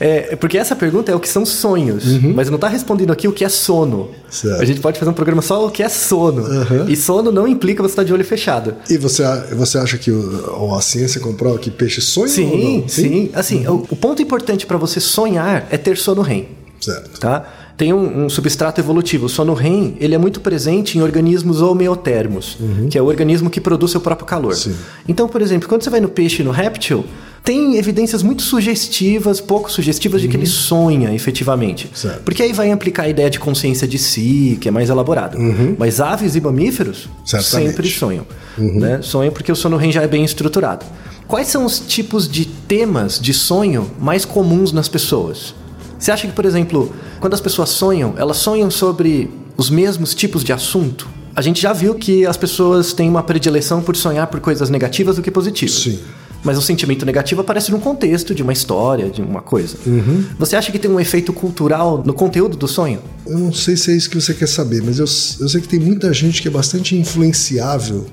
[0.00, 3.32] É, porque essa pergunta é o que são sonhos, mas não está respondendo aqui o
[3.32, 4.10] que é sono.
[4.30, 4.60] Certo.
[4.62, 6.44] A gente pode fazer um programa só o que é sono.
[6.88, 8.74] E sono não implica você estar de olho fechado.
[8.88, 9.22] E você,
[9.54, 12.88] você acha que o, a ciência comprova que peixe sonha ou Sim, não?
[12.88, 13.30] sim.
[13.34, 16.48] Assim, o, o ponto importante para você sonhar é ter sono REM.
[16.82, 17.20] Certo.
[17.20, 17.46] Tá?
[17.76, 19.26] Tem um, um substrato evolutivo.
[19.26, 22.58] O sono REM ele é muito presente em organismos homeotermos,
[22.90, 24.54] que é o organismo que produz seu próprio calor.
[24.54, 24.74] Sim.
[25.08, 27.04] Então, por exemplo, quando você vai no peixe e no réptil,
[27.44, 31.90] tem evidências muito sugestivas, pouco sugestivas, de que ele sonha efetivamente.
[31.94, 32.22] Certo.
[32.22, 35.38] Porque aí vai implicar a ideia de consciência de si, que é mais elaborado.
[35.78, 37.68] Mas aves e mamíferos Certamente.
[37.70, 38.26] sempre sonham.
[38.58, 39.00] Né?
[39.02, 40.84] Sonham porque o sono REM já é bem estruturado.
[41.26, 45.54] Quais são os tipos de temas de sonho mais comuns nas pessoas?
[46.02, 50.42] Você acha que, por exemplo, quando as pessoas sonham, elas sonham sobre os mesmos tipos
[50.42, 51.08] de assunto?
[51.32, 55.14] A gente já viu que as pessoas têm uma predileção por sonhar por coisas negativas
[55.14, 55.76] do que positivas.
[55.76, 56.00] Sim.
[56.42, 59.76] Mas o sentimento negativo aparece num contexto de uma história, de uma coisa.
[59.86, 60.24] Uhum.
[60.40, 62.98] Você acha que tem um efeito cultural no conteúdo do sonho?
[63.24, 65.68] Eu não sei se é isso que você quer saber, mas eu, eu sei que
[65.68, 68.06] tem muita gente que é bastante influenciável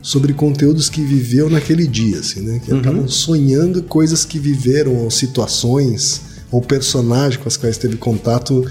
[0.00, 2.60] sobre conteúdos que viveu naquele dia, assim, né?
[2.64, 8.64] Que acabam sonhando coisas que viveram, ou situações, ou personagens com as quais teve contato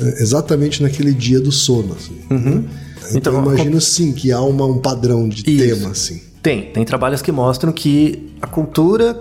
[0.00, 1.94] eh, exatamente naquele dia do sono.
[1.94, 2.64] Assim, né?
[3.10, 5.76] Então, Então, eu imagino sim que há uma, um padrão de Isso.
[5.76, 6.20] tema, assim.
[6.42, 9.16] Tem, tem trabalhos que mostram que a cultura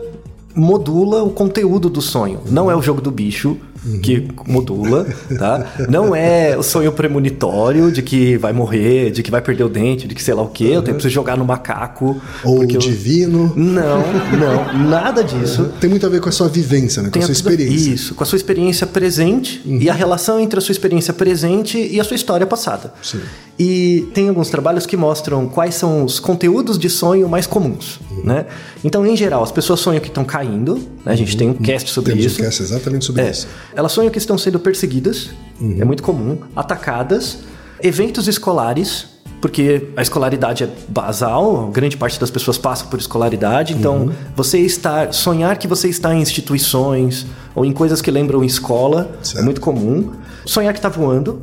[0.56, 2.40] modula o conteúdo do sonho.
[2.50, 3.56] Não é o jogo do bicho
[4.02, 5.06] que modula,
[5.38, 5.66] tá?
[5.90, 10.08] Não é o sonho premonitório de que vai morrer, de que vai perder o dente,
[10.08, 12.20] de que sei lá o quê, eu tenho preciso jogar no macaco.
[12.44, 13.54] Ou eu- divino.
[13.56, 14.04] Não,
[14.38, 15.72] não, nada disso.
[15.80, 17.10] Tem muito a ver com a sua vivência, né?
[17.10, 17.88] Com a sua experiência.
[17.90, 17.94] Uhum.
[17.96, 22.00] Isso, com a sua experiência presente e a relação entre a sua experiência presente e
[22.00, 22.94] a sua história passada.
[23.02, 23.20] Sim.
[23.60, 28.24] E tem alguns trabalhos que mostram quais são os conteúdos de sonho mais comuns, Uhum.
[28.24, 28.46] né?
[28.84, 31.12] Então, em geral, as pessoas sonham que estão caindo, né?
[31.14, 32.40] A gente tem um cast sobre Temos isso.
[32.42, 33.32] um cast exatamente sobre É.
[33.32, 33.48] isso.
[33.76, 35.78] Elas sonham que estão sendo perseguidas, Uhum.
[35.82, 37.40] é muito comum, atacadas,
[37.82, 39.08] eventos escolares,
[39.42, 44.12] porque a escolaridade é basal, grande parte das pessoas passa por escolaridade, então Uhum.
[44.36, 49.40] você estar, sonhar que você está em instituições ou em coisas que lembram escola, Certo.
[49.40, 50.12] é muito comum.
[50.46, 51.42] Sonhar que está voando,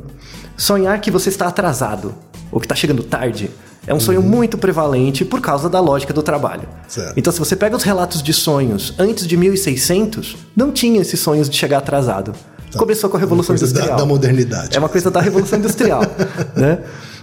[0.57, 2.13] sonhar que você está atrasado
[2.51, 3.49] ou que está chegando tarde.
[3.87, 6.63] É um sonho muito prevalente por causa da lógica do trabalho.
[6.63, 6.79] Uhum.
[6.87, 7.13] Certo.
[7.17, 11.47] Então, se você pega os relatos de sonhos antes de 1600, não tinha esses sonhos
[11.49, 12.33] de chegar atrasado.
[12.77, 13.59] Começou com a Revolução Tá.
[13.59, 13.99] Coisa da- Industrial.
[13.99, 14.75] da modernidade.
[14.75, 16.01] É uma coisa da Revolução Industrial,
[16.57, 16.79] né?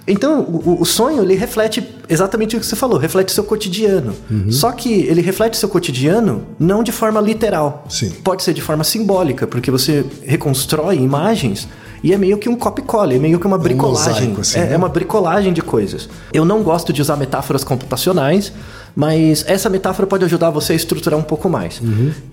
[0.06, 4.14] Então, o, o sonho, ele reflete exatamente o que você falou, reflete o seu cotidiano.
[4.30, 4.50] Uhum.
[4.50, 7.84] Só que ele reflete o seu cotidiano não de forma literal.
[7.88, 8.10] Sim.
[8.24, 11.68] Pode ser de forma simbólica, porque você reconstrói imagens
[12.02, 14.28] e é meio que um copy-cola, é meio que uma bricolagem.
[14.28, 14.74] mosaico, assim, é, né?
[14.74, 16.08] é uma bricolagem de coisas.
[16.32, 18.52] Eu não gosto de usar metáforas computacionais,
[18.94, 21.80] mas essa metáfora pode ajudar você a estruturar um pouco mais.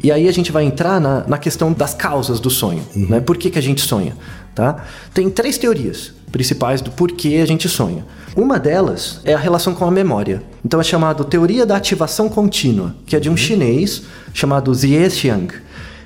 [0.03, 2.83] E aí a gente vai entrar na, na questão das causas do sonho.
[2.95, 3.19] Né?
[3.19, 4.15] Por que, que a gente sonha?
[4.55, 4.83] Tá?
[5.13, 8.05] Tem três teorias principais do porquê a gente sonha.
[8.35, 10.43] Uma delas é a relação com a memória.
[10.63, 14.03] Então é chamado teoria da ativação contínua, que é de um chinês
[14.33, 15.53] chamado Zhe Xiang.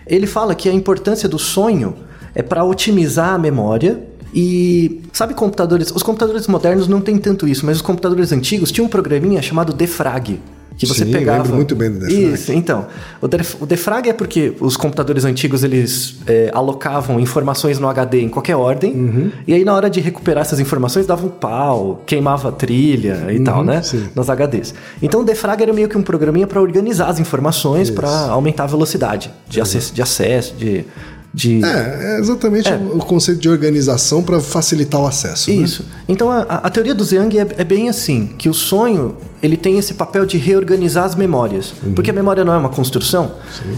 [0.05, 1.95] Ele fala que a importância do sonho
[2.35, 3.99] é para otimizar a memória
[4.33, 8.87] e sabe computadores, os computadores modernos não tem tanto isso, mas os computadores antigos tinham
[8.87, 10.39] um programinha chamado defrag.
[10.75, 11.43] Que você Sim, pegava.
[11.43, 12.33] lembro muito bem do defrag.
[12.33, 12.87] Isso, então.
[13.21, 18.21] O, def- o defrag é porque os computadores antigos eles é, alocavam informações no HD
[18.21, 19.31] em qualquer ordem, Uhum.
[19.47, 23.39] e aí na hora de recuperar essas informações dava um pau, queimava a trilha e
[23.41, 23.77] tal, né?
[23.77, 24.03] Uhum, sim.
[24.15, 24.73] Nos HDs.
[24.99, 28.67] Então o defrag era meio que um programinha para organizar as informações, para aumentar a
[28.67, 30.85] velocidade de acesso, de acesso, de.
[31.33, 35.49] De É, é exatamente o conceito de organização para facilitar o acesso.
[35.49, 35.55] né?
[35.57, 35.83] Isso.
[36.07, 39.77] Então a, a- teoria do Zhang é, é bem assim, que o sonho ele tem
[39.79, 43.31] esse papel de reorganizar as memórias, porque a memória não é uma construção.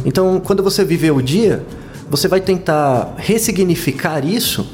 [0.04, 1.64] Então quando você viveu o dia,
[2.10, 4.68] você vai tentar ressignificar isso,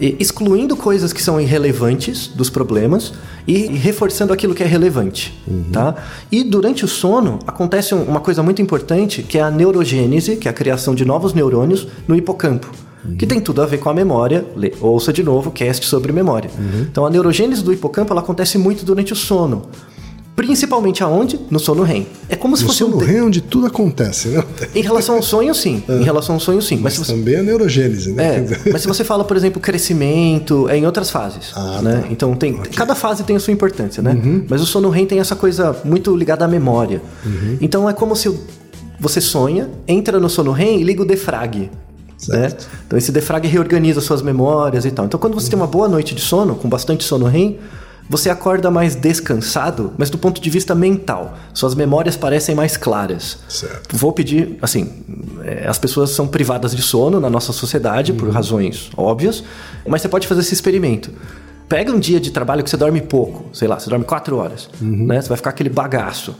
[0.00, 3.12] excluindo coisas que são irrelevantes dos problemas
[3.46, 5.38] e reforçando aquilo que é relevante,
[5.72, 5.94] tá?
[6.32, 10.48] E durante o sono acontece um- uma coisa muito importante que é a neurogênese, que
[10.48, 12.68] é a criação de novos neurônios no hipocampo
[13.18, 14.46] que tem tudo a ver com a memória.
[14.80, 16.50] Ouça de novo o cast sobre memória.
[16.90, 19.66] Então, a neurogênese do hipocampo ela acontece muito durante o sono.
[20.36, 21.38] Principalmente aonde?
[21.48, 22.06] No sono REM.
[22.28, 22.98] É como se No fosse sono um...
[22.98, 24.42] REM é onde tudo acontece, né?
[24.74, 25.82] Em relação ao sonho, sim.
[25.88, 26.78] Em relação ao sonho, sim.
[26.78, 27.12] Mas, se você...
[27.12, 28.38] Também a neurogênese, né?
[28.38, 31.52] É, mas se você fala, por exemplo, crescimento, é em outras fases.
[31.54, 32.00] Ah, né?
[32.00, 32.08] tá.
[32.10, 32.54] Então tem.
[32.74, 34.12] Cada fase tem a sua importância, né?
[34.12, 34.44] Uhum.
[34.48, 37.00] Mas o sono REM tem essa coisa muito ligada à memória.
[37.24, 37.58] Uhum.
[37.60, 38.36] Então é como se
[38.98, 41.70] você sonha, entra no sono REM e liga o defrag.
[42.28, 42.52] Né?
[42.86, 45.04] Então esse defrag reorganiza suas memórias e tal.
[45.04, 47.58] Então quando você tem uma boa noite de sono, com bastante sono REM,
[48.08, 51.36] você acorda mais descansado, mas do ponto de vista mental.
[51.52, 53.38] Suas memórias parecem mais claras.
[53.48, 53.96] Certo.
[53.96, 54.92] Vou pedir, assim,
[55.42, 59.42] é, as pessoas são privadas de sono na nossa sociedade por razões óbvias,
[59.86, 61.10] mas você pode fazer esse experimento.
[61.68, 64.68] Pega um dia de trabalho que você dorme pouco, sei lá, você dorme quatro horas,
[64.80, 65.20] né?
[65.20, 66.36] Você vai ficar aquele bagaço.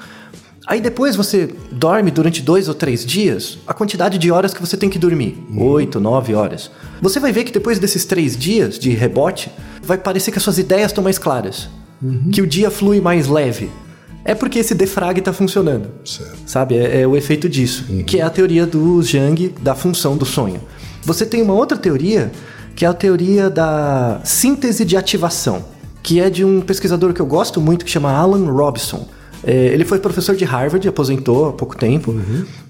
[0.66, 4.77] Aí depois você dorme durante dois ou três dias a quantidade de horas que você
[4.77, 5.44] tem que dormir.
[5.57, 6.70] Oito, nove horas.
[7.03, 9.50] Você vai ver que depois desses três dias de rebote,
[9.83, 11.68] vai parecer que as suas ideias estão mais claras.
[12.33, 13.70] Que o dia flui mais leve.
[14.24, 15.88] É porque esse defrag está funcionando.
[16.05, 16.37] Certo.
[16.46, 16.77] Sabe?
[16.77, 17.85] É, é o efeito disso.
[18.07, 20.61] Que é a teoria do Jung da função do sonho.
[21.03, 22.33] Você tem uma outra teoria,
[22.74, 25.64] que é a teoria da síntese de ativação,
[26.03, 29.07] que é de um pesquisador que eu gosto muito, que chama Alan Robson.
[29.46, 32.14] É, ele foi professor de Harvard, aposentou há pouco tempo.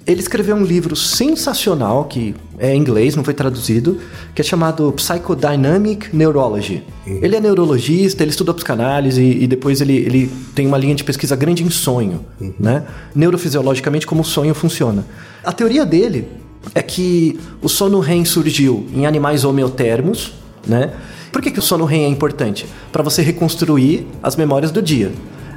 [0.06, 3.98] Ele escreveu um livro sensacional, que é em inglês, não foi traduzido,
[4.34, 6.82] que é chamado Psychodynamic Neurology.
[7.06, 11.04] Ele é neurologista, ele estuda psicanálise e, e depois ele, ele tem uma linha de
[11.04, 12.24] pesquisa grande em sonho,
[12.58, 12.84] né?
[13.14, 15.06] Neurofisiologicamente, como o sonho funciona.
[15.42, 16.28] A teoria dele
[16.74, 20.32] é que o sono REM surgiu em animais homeotermos,
[20.66, 20.92] né?
[21.32, 22.66] Por que, que o sono REM é importante?
[22.92, 25.12] Para você reconstruir as memórias do dia.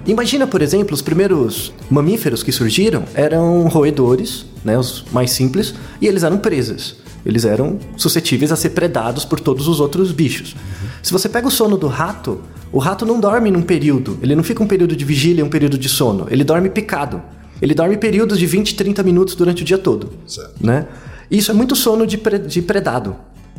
[0.07, 6.07] Imagina, por exemplo, os primeiros mamíferos que surgiram eram roedores, né, os mais simples, e
[6.07, 6.95] eles eram presas.
[7.25, 10.55] Eles eram suscetíveis a ser predados por todos os outros bichos.
[11.03, 12.39] Se você pega o sono do rato,
[12.71, 15.49] o rato não dorme num período, ele não fica um período de vigília e um
[15.49, 17.21] período de sono, ele dorme picado.
[17.61, 20.11] Ele dorme períodos de 20, 30 minutos durante o dia todo.
[20.27, 20.53] Certo.
[20.65, 20.85] Né?
[21.29, 23.15] Isso é muito sono de, pre- de predado.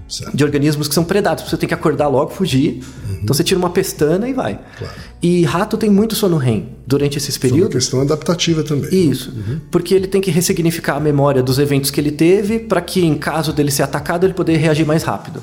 [0.08, 0.34] Certo.
[0.34, 1.44] De organismos que são predados.
[1.48, 2.82] Você tem que acordar logo, fugir.
[3.22, 4.58] Então você tira uma pestana e vai.
[4.78, 4.94] Claro.
[5.22, 7.74] E rato tem muito sono REM durante esses Foi uma períodos.
[7.74, 8.88] questão adaptativa também.
[9.10, 9.32] Isso,
[9.70, 13.14] porque ele tem que ressignificar a memória dos eventos que ele teve para que, em
[13.16, 15.42] caso dele ser atacado, ele poder reagir mais rápido.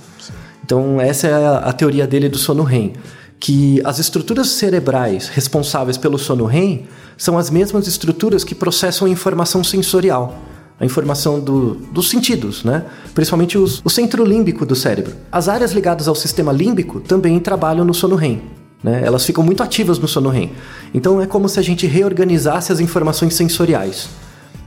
[0.64, 2.94] Então, essa é a, a teoria dele do sono REM.
[3.40, 9.64] Que as estruturas cerebrais responsáveis pelo sono REM são as mesmas estruturas que processam informação
[9.64, 10.40] sensorial.
[10.80, 12.84] A informação do- dos sentidos, né?
[13.14, 15.14] Principalmente os- o centro límbico do cérebro.
[15.32, 18.42] As áreas ligadas ao sistema límbico também trabalham no sono REM.
[18.84, 19.02] né?
[19.04, 20.52] Elas ficam muito ativas no sono REM.
[20.94, 24.08] Então é como se a gente reorganizasse as informações sensoriais.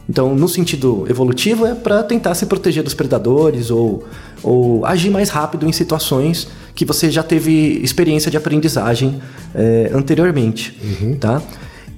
[0.09, 4.05] Então, no sentido evolutivo, é para tentar se proteger dos predadores ou,
[4.43, 9.21] ou agir mais rápido em situações que você já teve experiência de aprendizagem
[9.55, 10.77] é, anteriormente,
[11.21, 11.41] tá?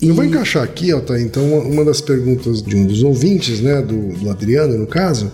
[0.03, 4.15] Eu vou encaixar aqui, Altair, então, uma- das perguntas de um dos ouvintes, né, do,
[4.19, 5.31] do Adriano, no caso,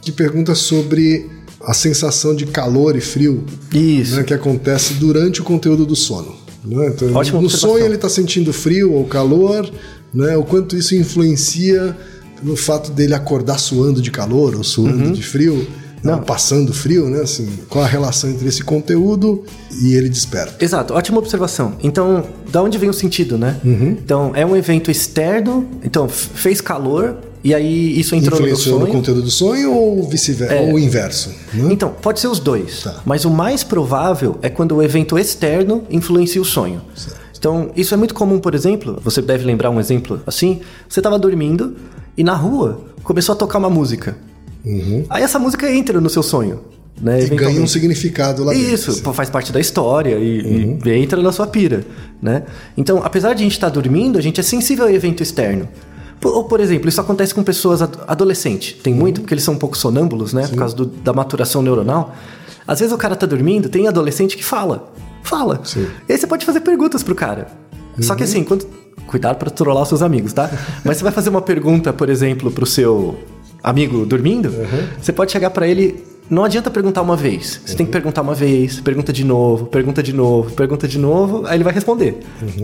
[0.00, 1.26] que pergunta sobre
[1.60, 3.44] a sensação de calor e frio
[3.74, 4.16] Isso.
[4.16, 6.34] né, que acontece durante o conteúdo do sono.
[6.64, 6.88] Né?
[6.94, 9.70] Então, Ótima no sonho ele está sentindo frio ou calor,
[10.14, 10.36] né?
[10.36, 11.96] o quanto isso influencia
[12.42, 15.66] no fato dele acordar suando de calor ou suando de frio, Uhum.
[16.02, 16.20] Não.
[16.20, 17.20] passando frio, né?
[17.20, 19.44] Assim, qual a relação entre esse conteúdo
[19.82, 20.64] e ele desperta.
[20.64, 21.74] Exato, ótima observação.
[21.82, 23.60] Então, da onde vem o sentido, né?
[23.64, 28.86] Então, é um evento externo, então fez calor e aí isso entrou no Influenciou no
[28.86, 28.96] sonho.
[28.98, 31.30] conteúdo do sonho ou vice-versa, ou o inverso?
[31.54, 31.72] Né?
[31.72, 32.82] Então, pode ser os dois.
[32.82, 33.00] Tá.
[33.04, 36.82] Mas o mais provável é quando o evento externo influencia o sonho.
[37.38, 41.18] Então, isso é muito comum, por exemplo, você deve lembrar um exemplo assim, você estava
[41.18, 41.76] dormindo
[42.16, 44.16] e na rua começou a tocar uma música.
[45.10, 46.60] Aí essa música entra no seu sonho.
[47.00, 47.24] Né, Uhum.
[47.26, 48.74] E ganha um significado lá dentro.
[48.74, 49.12] Isso, assim.
[49.12, 50.78] faz parte da história e, Uhum.
[50.84, 51.84] e entra na sua pira,
[52.20, 52.42] né?
[52.76, 55.68] Então, apesar de a gente estar dormindo, a gente é sensível ao evento externo.
[56.20, 58.74] Por, ou, por exemplo, isso acontece com pessoas ad- adolescentes.
[58.82, 58.98] Tem Uhum.
[58.98, 60.48] muito, porque eles são um pouco sonâmbulos, né?
[60.48, 62.16] Por causa do- da maturação neuronal.
[62.66, 64.92] Às vezes o cara tá dormindo, tem adolescente que fala.
[65.22, 65.60] Fala.
[65.62, 65.86] Sim.
[66.08, 67.46] E aí você pode fazer perguntas pro cara.
[68.00, 68.66] Só que assim, quando...
[69.06, 70.50] cuidado pra trollar os seus amigos, tá?
[70.84, 73.16] Mas você vai fazer uma pergunta, por exemplo, pro seu
[73.62, 74.52] amigo dormindo,
[75.00, 76.04] você pode chegar pra ele.
[76.30, 77.58] Não adianta perguntar uma vez.
[77.64, 81.46] Você tem que perguntar uma vez, pergunta de novo, pergunta de novo, pergunta de novo,
[81.46, 82.18] aí ele vai responder.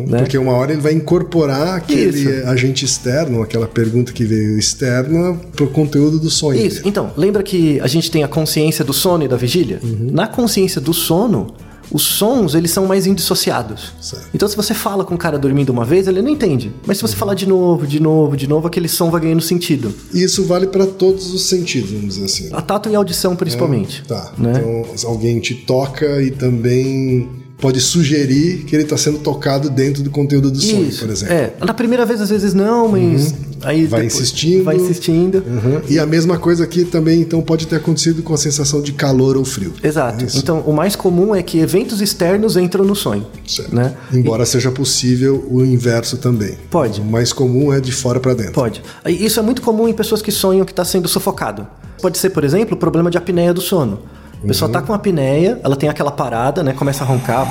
[0.07, 0.18] né?
[0.18, 2.46] Porque uma hora ele vai incorporar aquele Isso.
[2.46, 6.59] agente externo, aquela pergunta que veio externa, pro conteúdo do sonho.
[6.61, 6.76] Isso.
[6.76, 6.88] dele.
[6.90, 9.80] Então, lembra que a gente tem a consciência do sono e da vigília?
[9.83, 10.11] Uhum.
[10.12, 11.54] Na consciência do sono,
[11.90, 13.92] os sons eles são mais indissociados.
[14.01, 14.29] Certo.
[14.35, 16.73] Então, se você fala com o cara dormindo uma vez, ele não entende.
[16.87, 19.94] Mas se você falar de novo, de novo, de novo, aquele som vai ganhando sentido.
[20.12, 22.49] E isso vale para todos os sentidos, vamos dizer assim.
[22.53, 24.03] A tato e a audição, principalmente.
[24.05, 24.33] Tá.
[24.38, 24.53] Né?
[24.59, 30.11] Então, alguém te toca e também pode sugerir que ele está sendo tocado dentro do
[30.11, 31.35] conteúdo do sonho, Isso, por exemplo.
[31.35, 34.64] É, na primeira vez às vezes não, mas aí Vai insistindo.
[34.64, 35.38] Vai insistindo.
[35.38, 35.81] Uhum.
[35.88, 39.38] E a mesma coisa aqui também, então, pode ter acontecido com a sensação de calor
[39.38, 39.72] ou frio.
[39.83, 40.27] Exato.
[40.27, 40.29] É?
[40.35, 43.74] Então, o mais comum é que eventos externos entram no sonho, Certo.
[43.74, 43.94] né?
[44.12, 46.59] Embora seja possível o inverso também.
[46.70, 47.00] Pode.
[47.00, 48.53] O mais comum é de fora para dentro.
[48.53, 48.83] Pode.
[49.07, 51.66] E Isso é muito comum em pessoas que sonham que está sendo sufocado.
[52.03, 54.00] Pode ser, por exemplo, problema de apneia do sono.
[54.44, 56.74] A pessoa está com apneia, ela tem aquela parada, né?
[56.74, 57.46] Começa a roncar.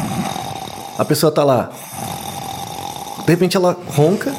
[0.95, 1.71] A pessoa está lá.
[3.25, 4.31] De repente ela ronca,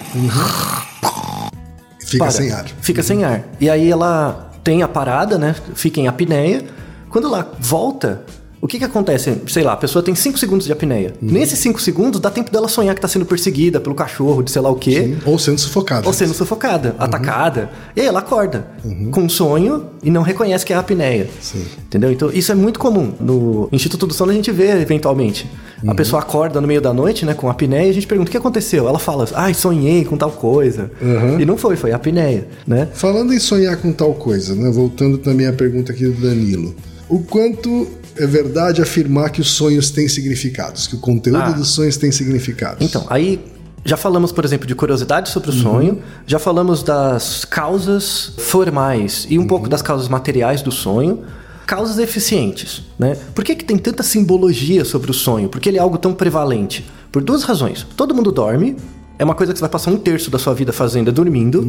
[1.98, 2.30] Fica para.
[2.30, 2.64] sem ar.
[2.80, 3.42] Fica sem ar.
[3.60, 5.56] E aí ela tem a parada, né?
[5.74, 6.64] Fica em apneia.
[7.10, 8.22] Quando ela volta,
[8.64, 9.42] o que que acontece?
[9.46, 11.12] Sei lá, a pessoa tem 5 segundos de apneia.
[11.20, 11.32] Uhum.
[11.32, 14.62] Nesses 5 segundos, dá tempo dela sonhar que tá sendo perseguida pelo cachorro, de sei
[14.62, 15.18] lá o quê.
[15.26, 16.06] Ou sendo sufocado.
[16.06, 17.70] Ou sendo sufocada, atacada.
[17.94, 18.66] E aí ela acorda
[19.10, 21.28] com um sonho e não reconhece que é a apneia.
[21.42, 21.62] Sim.
[21.84, 22.10] Entendeu?
[22.10, 23.12] Então isso é muito comum.
[23.20, 25.46] No Instituto do Sono a gente vê eventualmente.
[25.86, 28.30] A pessoa acorda no meio da noite, né, com apneia, e a gente pergunta o
[28.30, 28.88] que aconteceu.
[28.88, 30.90] Ela fala, ai, sonhei com tal coisa.
[31.38, 32.88] E não foi, foi apneia, né?
[32.94, 34.70] Falando em sonhar com tal coisa, né?
[34.70, 36.74] voltando também à pergunta aqui do Danilo.
[37.10, 41.50] O quanto é verdade afirmar que os sonhos têm significados, que o conteúdo Ah.
[41.52, 42.78] dos sonhos tem significados?
[42.86, 43.40] Então, aí
[43.84, 49.38] já falamos, por exemplo, de curiosidade sobre o sonho, já falamos das causas formais e
[49.38, 51.22] um pouco das causas materiais do sonho.
[51.66, 53.16] Causas eficientes, né?
[53.34, 55.48] Por que, que tem tanta simbologia sobre o sonho?
[55.48, 56.84] Por que ele é algo tão prevalente?
[57.10, 57.86] Por duas razões.
[57.96, 58.76] Todo mundo dorme,
[59.18, 61.62] é uma coisa que você vai passar um terço da sua vida fazendo é dormindo.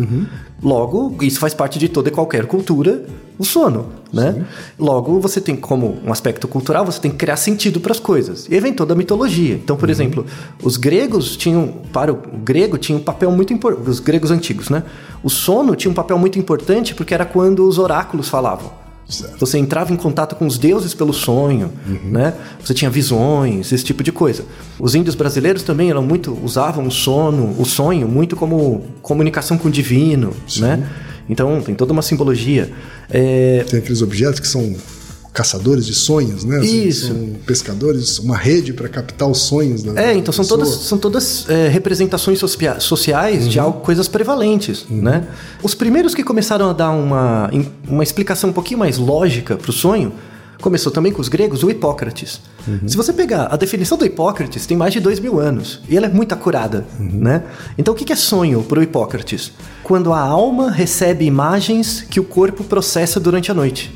[0.62, 3.06] Logo, isso faz parte de toda e qualquer cultura,
[3.38, 4.46] o sono, né?
[4.80, 8.48] Logo, você tem como um aspecto cultural, você tem que criar sentido para as coisas.
[8.50, 9.56] E aí vem toda a mitologia.
[9.56, 10.26] Então, por exemplo,
[10.64, 14.84] os gregos tinham, para o grego, tinha um papel muito importante, os gregos antigos, né?
[15.24, 18.85] O sono tinha um papel muito importante porque era quando os oráculos falavam.
[19.08, 19.38] Certo.
[19.40, 21.72] Você entrava em contato com os deuses pelo sonho,
[22.04, 22.34] né?
[22.64, 24.44] Você tinha visões, esse tipo de coisa.
[24.80, 29.68] Os índios brasileiros também eram muito usavam o sono, o sonho muito como comunicação com
[29.68, 30.90] o divino, né?
[31.30, 32.72] Então tem toda uma simbologia.
[33.10, 34.76] É, Tem aqueles objetos que são
[35.36, 36.58] caçadores de sonhos, né?
[36.60, 37.08] Assim, Isso.
[37.08, 39.84] São pescadores, uma rede para captar os sonhos.
[39.84, 40.60] Da, É, da então são pessoa.
[40.64, 45.28] todas, são todas é, representações socia- sociais de algo, coisas prevalentes, né?
[45.62, 47.52] Os primeiros que começaram a dar uma,
[47.88, 50.14] uma explicação um pouquinho mais lógica para o sonho
[50.62, 52.40] começou também com os gregos, o Hipócrates.
[52.88, 56.08] Se você pegar a definição do Hipócrates, tem mais de dois mil anos e ela
[56.08, 57.44] é muito acurada, né?
[57.78, 59.52] Então o que é sonho para o Hipócrates?
[59.84, 63.94] Quando a alma recebe imagens que o corpo processa durante a noite.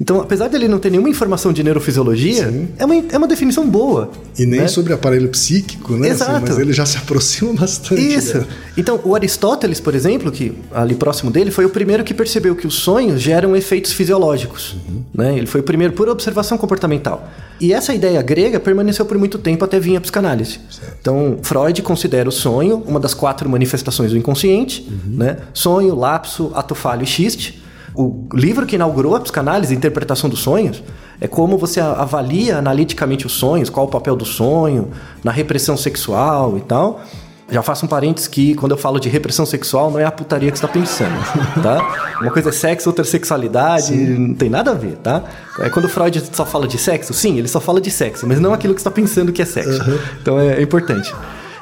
[0.00, 4.10] Então, apesar dele não ter nenhuma informação de neurofisiologia, é uma, é uma definição boa.
[4.38, 4.68] E nem né?
[4.68, 6.10] sobre aparelho psíquico, né?
[6.10, 6.46] Assim, Exato.
[6.48, 8.00] mas ele já se aproxima bastante.
[8.00, 8.38] Isso.
[8.38, 8.46] né?
[8.76, 12.66] Então, o Aristóteles, por exemplo, que ali próximo dele, foi o primeiro que percebeu que
[12.66, 14.76] os sonhos geram efeitos fisiológicos.
[15.14, 15.36] Né?
[15.36, 17.28] Ele foi o primeiro por observação comportamental.
[17.60, 20.58] E essa ideia grega permaneceu por muito tempo até vir a psicanálise.
[21.00, 25.36] Então, Freud considera o sonho uma das quatro manifestações do inconsciente, né?
[25.52, 27.62] Sonho, lapso, ato falho e xiste.
[27.94, 30.82] O livro que inaugurou a psicanálise, a interpretação dos sonhos,
[31.20, 34.90] é como você avalia analiticamente os sonhos, qual o papel do sonho,
[35.22, 37.00] na repressão sexual e tal.
[37.48, 40.50] Já faço um parênteses que quando eu falo de repressão sexual, não é a putaria
[40.50, 41.14] que você está pensando,
[41.62, 42.16] tá?
[42.20, 45.22] Uma coisa é sexo, outra é sexualidade, não tem nada a ver, tá?
[45.60, 48.40] É quando o Freud só fala de sexo, sim, ele só fala de sexo, mas
[48.40, 49.78] não aquilo que você está pensando que é sexo.
[50.20, 51.14] Então é, é importante.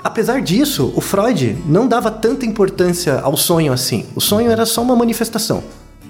[0.05, 4.07] Apesar disso, o Freud não dava tanta importância ao sonho assim.
[4.16, 5.62] O sonho era só uma manifestação,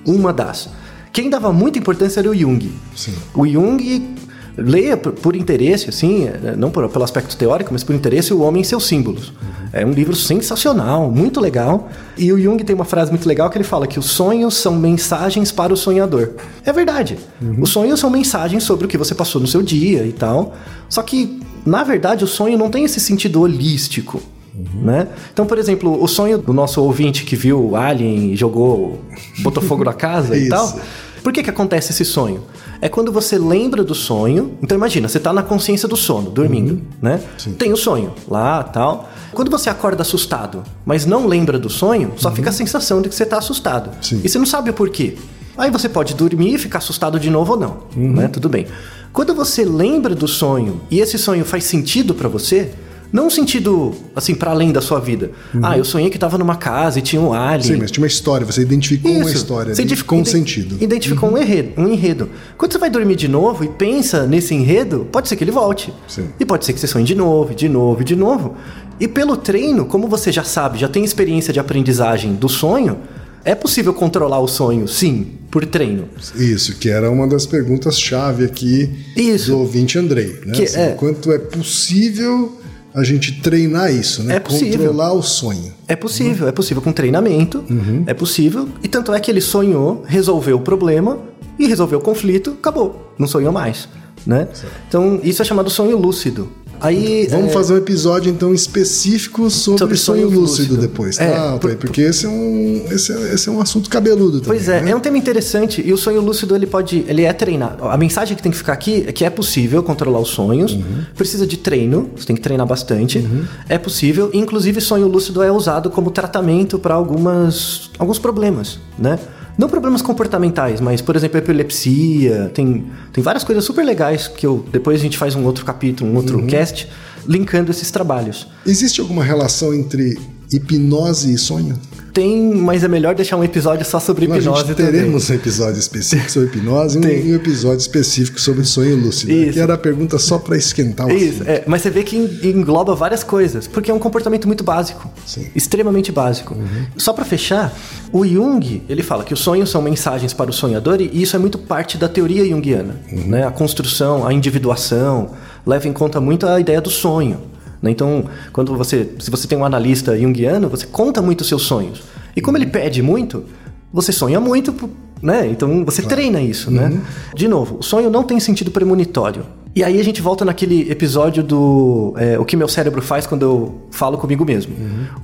[0.07, 0.69] uma das.
[1.13, 2.73] Quem dava muita importância era o Jung.
[2.97, 3.15] Sim.
[3.35, 4.15] O Jung
[4.57, 8.41] leia por, por interesse, assim, eh, não por- pelo aspecto teórico, mas por interesse, O
[8.41, 9.33] Homem e Seus Símbolos.
[9.75, 11.89] É um livro sensacional, muito legal.
[12.19, 14.77] E o Jung tem uma frase muito legal que ele fala que os sonhos são
[14.77, 16.33] mensagens para o sonhador.
[16.65, 17.19] É verdade.
[17.59, 20.55] Os sonhos são mensagens sobre o que você passou no seu dia e tal.
[20.91, 24.21] Só que, na verdade, o sonho não tem esse sentido holístico.
[24.55, 25.09] Né?
[25.33, 29.01] Então, por exemplo, o sonho do nosso ouvinte que viu o Alien e jogou,
[29.39, 30.79] botou fogo na casa e tal.
[31.23, 32.43] Por que, que acontece esse sonho?
[32.81, 34.59] É quando você lembra do sonho.
[34.61, 37.23] Então imagina, você está na consciência do sono, dormindo, né?
[37.57, 39.09] Tem o sonho lá, tal.
[39.33, 43.15] Quando você acorda assustado, mas não lembra do sonho, só fica a sensação de que
[43.15, 43.91] você está assustado.
[44.05, 44.21] Sim.
[44.23, 45.17] E você não sabe o porquê.
[45.57, 48.27] Aí você pode dormir e ficar assustado de novo ou não, né?
[48.27, 48.67] Tudo bem.
[49.13, 52.73] Quando você lembra do sonho e esse sonho faz sentido para você,
[53.13, 55.31] não um sentido assim para além da sua vida.
[55.63, 57.75] Ah, eu sonhei que estava numa casa e tinha um alien.
[57.75, 59.35] Sim, mas tinha uma história, você identificou uma Isso.
[59.37, 60.77] história Você ali, identifi- com um sentido.
[60.83, 62.31] Identificou um, enredo, um enredo.
[62.57, 65.93] Quando você vai dormir de novo e pensa nesse enredo, pode ser que ele volte.
[66.09, 66.29] Sim.
[66.41, 68.57] E pode ser que você sonhe de novo, de novo, de novo.
[68.99, 72.99] E pelo treino, como você já sabe, já tem experiência de aprendizagem do sonho,
[73.45, 76.05] É possível controlar o sonho, sim, por treino.
[76.37, 79.51] Isso, que era uma das perguntas-chave aqui Isso.
[79.51, 80.39] do ouvinte Andrei.
[80.47, 80.53] Né?
[80.55, 82.57] Que Assim, é- Quanto é possível
[82.95, 84.37] a gente treinar isso, né?
[84.37, 84.79] É possível.
[84.79, 85.73] Controlar o sonho.
[85.89, 87.65] É possível, é possível com treinamento,
[88.07, 88.69] é possível.
[88.83, 91.19] E tanto é que ele sonhou, resolveu o problema
[91.59, 93.15] e resolveu o conflito, acabou.
[93.19, 93.89] Não sonhou mais,
[94.27, 94.49] né?
[94.89, 96.51] Então, isso é chamado sonho lúcido.
[96.83, 100.77] Aí, Vamos é, fazer um episódio, então, específico sobre, Sobre sonho, sonho lúcido, lúcido.
[100.89, 101.25] depois, tá?
[101.25, 101.77] É, Altair?
[101.77, 104.59] por- Porque esse é, um, esse, é, esse é um assunto cabeludo também.
[104.59, 104.91] Pois é, né?
[104.91, 107.85] é um tema interessante e o sonho lúcido ele pode, ele é treinado.
[107.85, 111.05] A mensagem que tem que ficar aqui é que é possível controlar os sonhos, Uhum.
[111.17, 113.25] precisa de treino, você tem que treinar bastante.
[113.69, 119.19] É possível, inclusive sonho lúcido é usado como tratamento para algumas alguns problemas, né?
[119.59, 124.65] Não problemas comportamentais, mas por exemplo, epilepsia, tem, tem várias coisas super legais que eu
[124.73, 126.19] depois a gente faz um outro capítulo, um Uhum.
[126.19, 126.89] outro cast
[127.27, 128.49] linkando esses trabalhos.
[128.67, 130.19] Existe alguma relação entre
[130.53, 131.79] hipnose e sonho?
[132.13, 134.93] Tem, mas é melhor deixar um episódio só sobre hipnose gente também.
[134.93, 139.33] teremos um episódio específico sobre hipnose e um- um episódio específico sobre sonho lúcido.
[139.33, 139.53] Isso.
[139.55, 142.51] Que era a pergunta só para esquentar o Isso, é, mas você vê que en-
[142.51, 145.47] engloba várias coisas, porque é um comportamento muito básico, Sim.
[145.55, 146.55] extremamente básico.
[146.99, 147.75] Só pra fechar,
[148.13, 151.39] o Jung ele fala que os sonhos são mensagens para o sonhador e isso é
[151.39, 153.47] muito parte da teoria junguiana, né?
[153.47, 155.31] A construção, a individuação
[155.67, 157.41] leva em conta muito a ideia do sonho.
[157.83, 157.91] Né?
[157.91, 162.03] Então, quando você, se você tem um analista junguiano, você conta muito os seus sonhos.
[162.35, 163.45] E como ele pede muito,
[163.93, 164.75] você sonha muito,
[165.21, 165.47] né?
[165.47, 167.01] Então você treina isso, né?
[167.35, 169.45] De novo, o sonho não tem sentido premonitório.
[169.75, 173.43] E aí a gente volta naquele episódio do é, o que meu cérebro faz quando
[173.43, 174.75] eu falo comigo mesmo.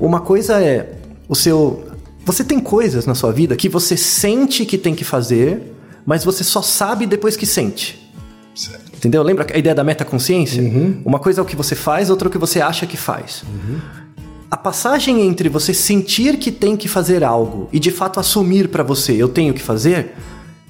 [0.01, 0.95] Uma coisa é
[1.29, 1.85] o seu.
[2.25, 6.45] Você tem coisas na sua vida que você sente que tem que fazer, mas você
[6.45, 8.11] só sabe depois que sente.
[8.55, 8.88] Certo.
[8.99, 9.23] Entendeu?
[9.23, 10.63] Lembra a ideia da metaconsciência?
[11.05, 13.45] Uma coisa é o que você faz, outra é o que você acha que faz.
[14.51, 18.83] A passagem entre você sentir que tem que fazer algo e de fato assumir pra
[18.83, 20.15] você eu tenho que fazer,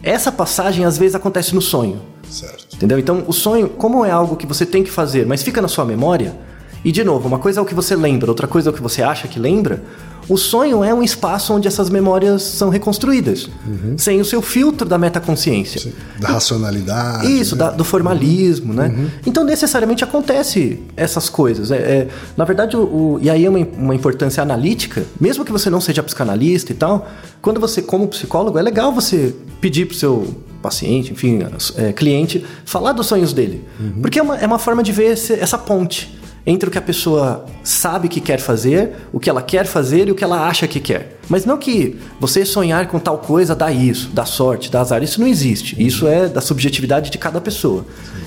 [0.02, 2.00] essa passagem às vezes acontece no sonho.
[2.28, 2.76] Certo.
[2.76, 2.98] Entendeu?
[2.98, 5.84] Então, o sonho, como é algo que você tem que fazer, mas fica na sua
[5.84, 6.36] memória,
[6.84, 8.82] e de novo, uma coisa é o que você lembra, outra coisa é o que
[8.82, 9.82] você acha que lembra,
[10.28, 13.48] o sonho é um espaço onde essas memórias são reconstruídas,
[13.96, 15.90] sem o seu filtro da metaconsciência.
[16.20, 17.26] Da racionalidade.
[17.40, 17.64] Isso, né?
[17.64, 18.94] da- do formalismo, né?
[19.24, 21.70] Então, necessariamente acontece essas coisas.
[21.70, 25.52] É, é- na verdade, o, o- e aí é uma, uma importância analítica, mesmo que
[25.52, 27.08] você não seja psicanalista e tal,
[27.40, 30.26] quando você, como psicólogo, é legal você pedir pro seu
[30.60, 31.38] paciente, enfim,
[31.76, 33.64] é, cliente, falar dos sonhos dele.
[34.02, 36.17] Porque é uma, é uma forma de ver esse- essa ponte
[36.48, 40.12] entre o que a pessoa sabe que quer fazer, o que ela quer fazer e
[40.12, 41.18] o que ela acha que quer.
[41.28, 45.02] Mas não que você sonhar com tal coisa dá isso, dá sorte, dá azar.
[45.02, 45.76] Isso não existe.
[45.78, 47.84] Isso é da subjetividade de cada pessoa.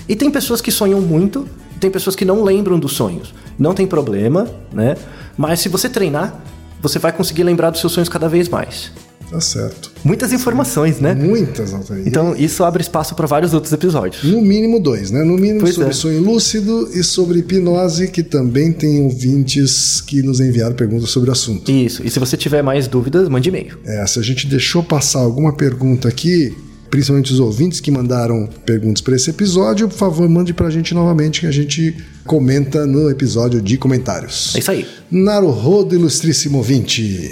[0.08, 1.50] E tem pessoas que sonham muito,
[1.80, 3.34] tem pessoas que não lembram dos sonhos.
[3.58, 4.96] Não tem problema, né?
[5.36, 6.40] Mas se você treinar,
[6.80, 8.92] você vai conseguir lembrar dos seus sonhos cada vez mais.
[9.32, 9.92] Tá certo.
[10.04, 11.16] Muitas informações, né?
[11.16, 12.04] Muitas, Altair.
[12.06, 14.24] Então isso abre espaço para vários outros episódios.
[14.26, 15.24] No mínimo dois, né?
[15.24, 15.94] No mínimo Pois sobre é.
[15.94, 21.32] sonho lúcido e sobre hipnose, que também tem ouvintes que nos enviaram perguntas sobre o
[21.32, 21.72] assunto.
[21.72, 22.06] Isso.
[22.06, 23.78] E se você tiver mais dúvidas, mande e-mail.
[23.86, 26.54] É, se a gente deixou passar alguma pergunta aqui,
[26.90, 31.40] principalmente os ouvintes que mandaram perguntas para esse episódio, por favor, mande pra gente novamente
[31.40, 34.54] que a gente comenta no episódio de comentários.
[34.56, 34.86] É isso aí.
[35.10, 37.32] Naruhodo, ilustríssimo ouvinte.